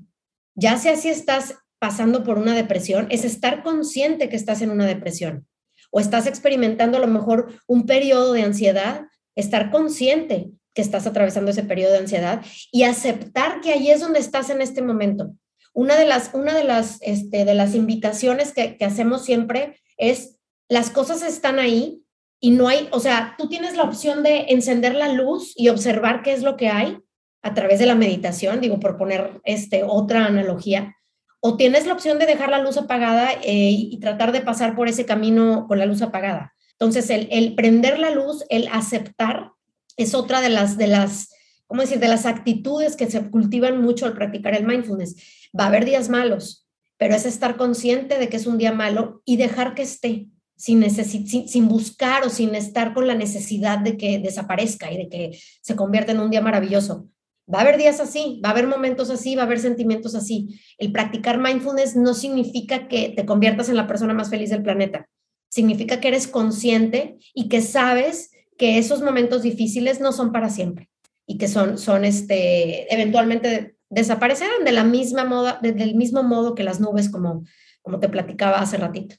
Ya 0.55 0.79
sea 0.79 0.97
si 0.97 1.09
estás 1.09 1.55
pasando 1.79 2.25
por 2.25 2.39
una 2.39 2.55
depresión, 2.55 3.07
es 3.11 3.25
estar 3.25 3.63
consciente 3.63 4.29
que 4.29 4.37
estás 4.37 4.63
en 4.63 4.71
una 4.71 4.87
depresión 4.87 5.47
o 5.91 6.01
estás 6.01 6.27
experimentando 6.27 6.99
a 6.99 7.01
lo 7.01 7.07
mejor 7.07 7.61
un 7.67 7.87
periodo 7.87 8.33
de 8.33 8.43
ansiedad, 8.43 9.07
estar 9.35 9.71
consciente 9.71 10.51
que 10.77 10.83
estás 10.83 11.07
atravesando 11.07 11.51
ese 11.51 11.65
periodo 11.65 11.95
de 11.95 12.01
ansiedad 12.01 12.45
y 12.71 12.85
aceptar 12.85 13.63
que 13.63 13.73
ahí 13.73 13.91
es 13.91 14.01
donde 14.01 14.21
estás 14.21 14.51
en 14.51 14.61
este 14.61 14.83
momento. 14.83 15.33
Una 15.73 15.97
de 15.97 16.05
las, 16.05 16.31
una 16.35 16.55
de 16.55 16.65
las, 16.65 16.99
este, 17.01 17.45
de 17.45 17.55
las 17.55 17.75
invitaciones 17.75 18.53
que, 18.53 18.77
que 18.77 18.85
hacemos 18.85 19.25
siempre 19.25 19.81
es, 19.97 20.37
las 20.69 20.91
cosas 20.91 21.23
están 21.23 21.59
ahí, 21.59 22.03
y 22.39 22.51
no 22.51 22.69
hay, 22.69 22.89
o 22.93 23.01
sea, 23.01 23.35
tú 23.39 23.49
tienes 23.49 23.77
la 23.77 23.85
opción 23.85 24.23
de 24.23 24.47
encender 24.51 24.95
la 24.95 25.09
luz 25.09 25.55
y 25.57 25.71
observar 25.71 26.23
qué 26.23 26.35
es 26.35 26.43
lo 26.43 26.57
que 26.57 26.69
hay 26.69 26.99
a 27.43 27.55
través 27.55 27.79
de 27.79 27.87
la 27.87 27.95
meditación, 27.95 28.61
digo, 28.61 28.79
por 28.79 28.99
poner 28.99 29.41
este, 29.45 29.83
otra 29.83 30.27
analogía, 30.27 30.95
o 31.41 31.57
tienes 31.57 31.87
la 31.87 31.95
opción 31.95 32.19
de 32.19 32.27
dejar 32.27 32.51
la 32.51 32.59
luz 32.59 32.77
apagada 32.77 33.33
eh, 33.43 33.71
y 33.71 33.99
tratar 34.01 34.33
de 34.33 34.43
pasar 34.43 34.77
por 34.77 34.89
ese 34.89 35.07
camino 35.07 35.67
con 35.67 35.79
la 35.79 35.87
luz 35.87 36.03
apagada. 36.03 36.55
Entonces, 36.73 37.09
el, 37.09 37.29
el, 37.31 37.55
prender 37.55 37.99
la 37.99 38.11
luz, 38.11 38.45
el 38.51 38.69
aceptar, 38.71 39.53
es 39.97 40.15
otra 40.15 40.41
de 40.41 40.51
las, 40.51 40.77
de 40.77 40.87
las, 40.87 41.31
¿cómo 41.67 41.83
decir?, 41.83 41.99
de 41.99 42.09
las 42.09 42.27
actitudes 42.27 42.97
que 42.97 43.11
se 43.11 43.31
cultivan 43.31 43.81
mucho 43.81 44.07
al 44.07 44.15
practicar 44.15 44.55
el 44.55 44.67
mindfulness. 44.67 45.17
Va 45.59 45.65
a 45.65 45.69
haber 45.69 45.85
días 45.85 46.09
malos, 46.09 46.67
pero 46.99 47.15
es 47.15 47.27
estar 47.27 47.57
consciente 47.57 48.19
de 48.19 48.29
que 48.29 48.37
es 48.37 48.47
un 48.47 48.59
día 48.59 48.73
malo 48.73 49.23
y 49.25 49.37
dejar 49.37 49.75
que 49.75 49.83
esté 49.83 50.29
sin, 50.57 50.89
sin, 50.91 51.69
buscar 51.69 52.25
o 52.25 52.31
sin 52.31 52.55
estar 52.55 52.95
con 52.95 53.07
la 53.07 53.15
necesidad 53.15 53.79
de 53.79 53.97
que 53.97 54.19
desaparezca 54.19 54.91
y 54.91 54.97
de 54.97 55.09
que 55.09 55.39
se 55.61 55.77
convierta 55.77 56.13
en 56.13 56.21
un 56.21 56.31
día 56.31 56.41
maravilloso. 56.41 57.09
Va 57.53 57.59
a 57.59 57.63
haber 57.63 57.77
días 57.77 58.01
así, 58.01 58.41
va 58.45 58.49
a 58.49 58.53
haber 58.53 58.67
momentos 58.67 59.11
así, 59.11 59.37
va 59.37 59.43
a 59.43 59.47
haber 59.47 59.61
sentimientos 59.61 60.15
así. 60.15 60.61
El 60.79 60.91
practicar 60.91 61.39
mindfulness 61.39 61.95
no 61.95 62.15
significa 62.15 62.89
que 62.89 63.11
te 63.11 63.25
conviertas 63.25 63.69
en 63.69 63.77
la 63.77 63.87
persona 63.87 64.15
más 64.15 64.31
feliz 64.31 64.51
del 64.51 64.63
planeta. 64.63 65.09
Significa 65.49 66.01
que 66.01 66.09
eres 66.09 66.27
consciente 66.27 67.19
y 67.35 67.49
que 67.49 67.61
sabes 67.61 68.31
que 68.59 68.79
esos 68.79 69.03
momentos 69.03 69.43
difíciles 69.43 70.01
no 70.01 70.13
son 70.13 70.33
para 70.33 70.49
siempre 70.49 70.91
y 71.27 71.39
que 71.39 71.49
son, 71.49 71.79
son 71.79 72.05
este, 72.05 72.93
eventualmente 72.93 73.77
desaparecerán 73.89 74.65
de 74.65 74.73
la 74.73 74.85
misma 74.85 75.25
moda, 75.25 75.59
del 75.63 75.95
mismo 75.95 76.23
modo 76.23 76.55
que 76.55 76.65
las 76.65 76.81
nubes, 76.81 77.09
como, 77.09 77.45
como 77.83 78.01
te 78.01 78.09
platicaba 78.09 78.59
hace 78.59 78.77
ratito. 78.77 79.17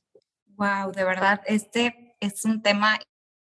Wow, 0.56 0.92
de 0.92 1.04
verdad, 1.04 1.42
este 1.46 2.16
es 2.20 2.44
un 2.46 2.62
tema 2.62 3.00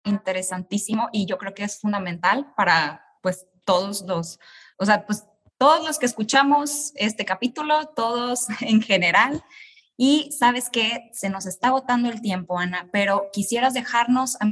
interesantísimo 0.04 1.10
y 1.12 1.26
yo 1.26 1.38
creo 1.38 1.54
que 1.54 1.64
es 1.64 1.80
fundamental 1.80 2.54
para 2.56 3.04
pues 3.22 3.46
todos 3.66 4.04
los, 4.04 4.40
o 4.78 4.86
sea, 4.86 5.06
pues 5.06 5.26
todos 5.58 5.86
los 5.86 5.98
que 6.00 6.06
escuchamos 6.06 6.92
este 6.96 7.26
capítulo, 7.26 7.88
todos 7.96 8.48
en 8.62 8.82
general. 8.82 9.44
Y 10.00 10.32
sabes 10.32 10.70
que 10.70 11.10
se 11.12 11.30
nos 11.30 11.48
está 11.48 11.70
agotando 11.70 12.10
el 12.10 12.22
tiempo, 12.22 12.60
Ana, 12.60 12.88
pero 12.92 13.30
quisieras 13.34 13.74
dejarnos 13.74 14.36
a 14.36 14.46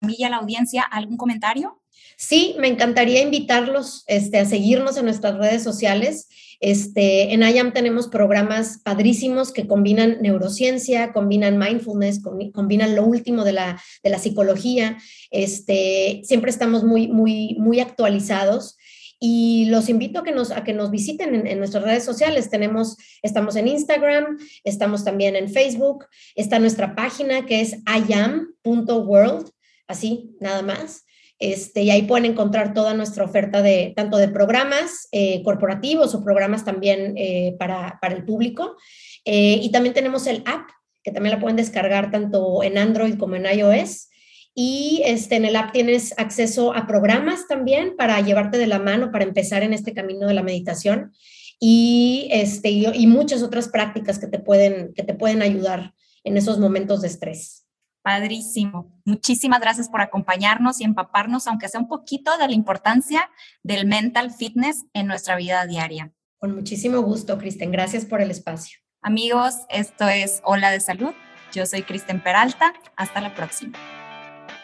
mí 0.00 0.16
y 0.18 0.24
a 0.24 0.30
la 0.30 0.36
audiencia 0.38 0.82
algún 0.82 1.16
comentario. 1.16 1.80
Sí, 2.16 2.56
me 2.58 2.68
encantaría 2.68 3.22
invitarlos 3.22 4.04
este, 4.06 4.38
a 4.38 4.44
seguirnos 4.44 4.96
en 4.96 5.04
nuestras 5.04 5.36
redes 5.36 5.62
sociales. 5.62 6.28
Este, 6.60 7.32
en 7.32 7.42
IAM 7.42 7.72
tenemos 7.72 8.08
programas 8.08 8.80
padrísimos 8.82 9.52
que 9.52 9.68
combinan 9.68 10.18
neurociencia, 10.20 11.12
combinan 11.12 11.58
mindfulness, 11.58 12.20
combinan 12.52 12.96
lo 12.96 13.04
último 13.04 13.44
de 13.44 13.52
la, 13.52 13.82
de 14.02 14.10
la 14.10 14.18
psicología. 14.18 14.98
Este, 15.30 16.22
siempre 16.24 16.50
estamos 16.50 16.82
muy, 16.82 17.06
muy, 17.06 17.56
muy 17.60 17.78
actualizados 17.78 18.76
y 19.20 19.66
los 19.66 19.88
invito 19.88 20.20
a 20.20 20.24
que 20.24 20.32
nos, 20.32 20.50
a 20.50 20.62
que 20.64 20.72
nos 20.72 20.90
visiten 20.90 21.46
en, 21.46 21.58
nuestras 21.58 21.82
redes 21.82 22.04
sociales. 22.04 22.50
Tenemos, 22.50 22.96
estamos 23.22 23.56
en 23.56 23.68
Instagram, 23.68 24.38
estamos 24.64 25.04
también 25.04 25.36
en 25.36 25.48
Facebook, 25.48 26.06
está 26.34 26.58
nuestra 26.58 26.94
página 26.94 27.44
que 27.46 27.60
es 27.60 27.78
iam.world, 28.08 29.50
así, 29.88 30.36
nada 30.40 30.62
más. 30.62 31.04
Este, 31.40 31.82
y 31.82 31.90
ahí 31.90 32.02
pueden 32.02 32.24
encontrar 32.26 32.74
toda 32.74 32.94
nuestra 32.94 33.24
oferta 33.24 33.62
de 33.62 33.92
tanto 33.94 34.16
de 34.16 34.28
programas 34.28 35.08
eh, 35.12 35.42
corporativos 35.44 36.14
o 36.14 36.24
programas 36.24 36.64
también 36.64 37.14
eh, 37.16 37.54
para, 37.58 37.98
para, 38.00 38.14
el 38.14 38.24
público. 38.24 38.76
Eh, 39.24 39.60
y 39.62 39.70
también 39.70 39.94
tenemos 39.94 40.26
el 40.26 40.42
app, 40.46 40.68
que 41.04 41.12
también 41.12 41.34
la 41.34 41.40
pueden 41.40 41.56
descargar 41.56 42.10
tanto 42.10 42.62
en 42.62 42.76
Android 42.76 43.16
como 43.16 43.36
en 43.36 43.46
iOS. 43.46 44.08
Y 44.54 45.02
este, 45.04 45.36
en 45.36 45.44
el 45.44 45.54
app 45.54 45.72
tienes 45.72 46.12
acceso 46.18 46.74
a 46.74 46.88
programas 46.88 47.46
también 47.46 47.94
para 47.96 48.20
llevarte 48.20 48.58
de 48.58 48.66
la 48.66 48.80
mano, 48.80 49.12
para 49.12 49.24
empezar 49.24 49.62
en 49.62 49.72
este 49.72 49.94
camino 49.94 50.26
de 50.26 50.34
la 50.34 50.42
meditación. 50.42 51.12
Y, 51.60 52.28
este, 52.32 52.70
y, 52.70 52.86
y 52.86 53.06
muchas 53.06 53.44
otras 53.44 53.68
prácticas 53.68 54.18
que 54.18 54.26
te, 54.26 54.40
pueden, 54.40 54.92
que 54.94 55.04
te 55.04 55.14
pueden 55.14 55.42
ayudar 55.42 55.94
en 56.24 56.36
esos 56.36 56.58
momentos 56.58 57.00
de 57.02 57.08
estrés. 57.08 57.67
Padrísimo. 58.08 58.90
Muchísimas 59.04 59.60
gracias 59.60 59.90
por 59.90 60.00
acompañarnos 60.00 60.80
y 60.80 60.84
empaparnos, 60.84 61.46
aunque 61.46 61.68
sea 61.68 61.78
un 61.78 61.88
poquito, 61.88 62.38
de 62.38 62.48
la 62.48 62.54
importancia 62.54 63.28
del 63.62 63.86
mental 63.86 64.30
fitness 64.30 64.86
en 64.94 65.06
nuestra 65.06 65.36
vida 65.36 65.66
diaria. 65.66 66.10
Con 66.38 66.54
muchísimo 66.54 67.02
gusto, 67.02 67.36
Kristen. 67.36 67.70
Gracias 67.70 68.06
por 68.06 68.22
el 68.22 68.30
espacio. 68.30 68.78
Amigos, 69.02 69.56
esto 69.68 70.08
es 70.08 70.40
Hola 70.44 70.70
de 70.70 70.80
Salud. 70.80 71.12
Yo 71.52 71.66
soy 71.66 71.82
Kristen 71.82 72.22
Peralta. 72.22 72.72
Hasta 72.96 73.20
la 73.20 73.34
próxima. 73.34 73.78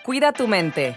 Cuida 0.07 0.33
tu 0.33 0.49
mente. 0.49 0.97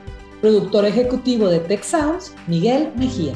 Productor 0.41 0.85
ejecutivo 0.85 1.49
de 1.49 1.59
Tech 1.59 1.83
Sounds, 1.83 2.33
Miguel 2.47 2.91
Mejía. 2.95 3.33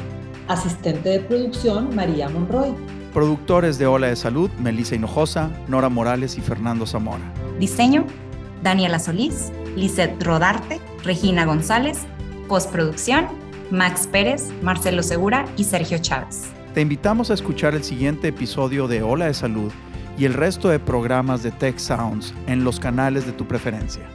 Asistente 0.47 1.09
de 1.09 1.19
producción, 1.19 1.95
María 1.95 2.29
Monroy. 2.29 2.73
Productores 3.13 3.77
de 3.77 3.85
Ola 3.85 4.07
de 4.07 4.15
Salud, 4.15 4.49
Melissa 4.59 4.95
Hinojosa, 4.95 5.51
Nora 5.67 5.87
Morales 5.89 6.35
y 6.39 6.41
Fernando 6.41 6.87
Zamora. 6.87 7.21
Diseño, 7.59 8.07
Daniela 8.63 8.97
Solís, 8.97 9.51
Lisette 9.75 10.19
Rodarte, 10.23 10.81
Regina 11.03 11.45
González. 11.45 11.99
Postproducción, 12.47 13.27
Max 13.69 14.09
Pérez, 14.11 14.49
Marcelo 14.63 15.03
Segura 15.03 15.45
y 15.57 15.63
Sergio 15.63 15.99
Chávez. 15.99 16.45
Te 16.73 16.81
invitamos 16.81 17.29
a 17.29 17.35
escuchar 17.35 17.75
el 17.75 17.83
siguiente 17.83 18.29
episodio 18.29 18.87
de 18.87 19.03
Ola 19.03 19.27
de 19.27 19.35
Salud 19.35 19.71
y 20.17 20.25
el 20.25 20.33
resto 20.33 20.69
de 20.69 20.79
programas 20.79 21.43
de 21.43 21.51
Tech 21.51 21.77
Sounds 21.77 22.33
en 22.47 22.63
los 22.63 22.79
canales 22.79 23.27
de 23.27 23.31
tu 23.31 23.45
preferencia. 23.45 24.09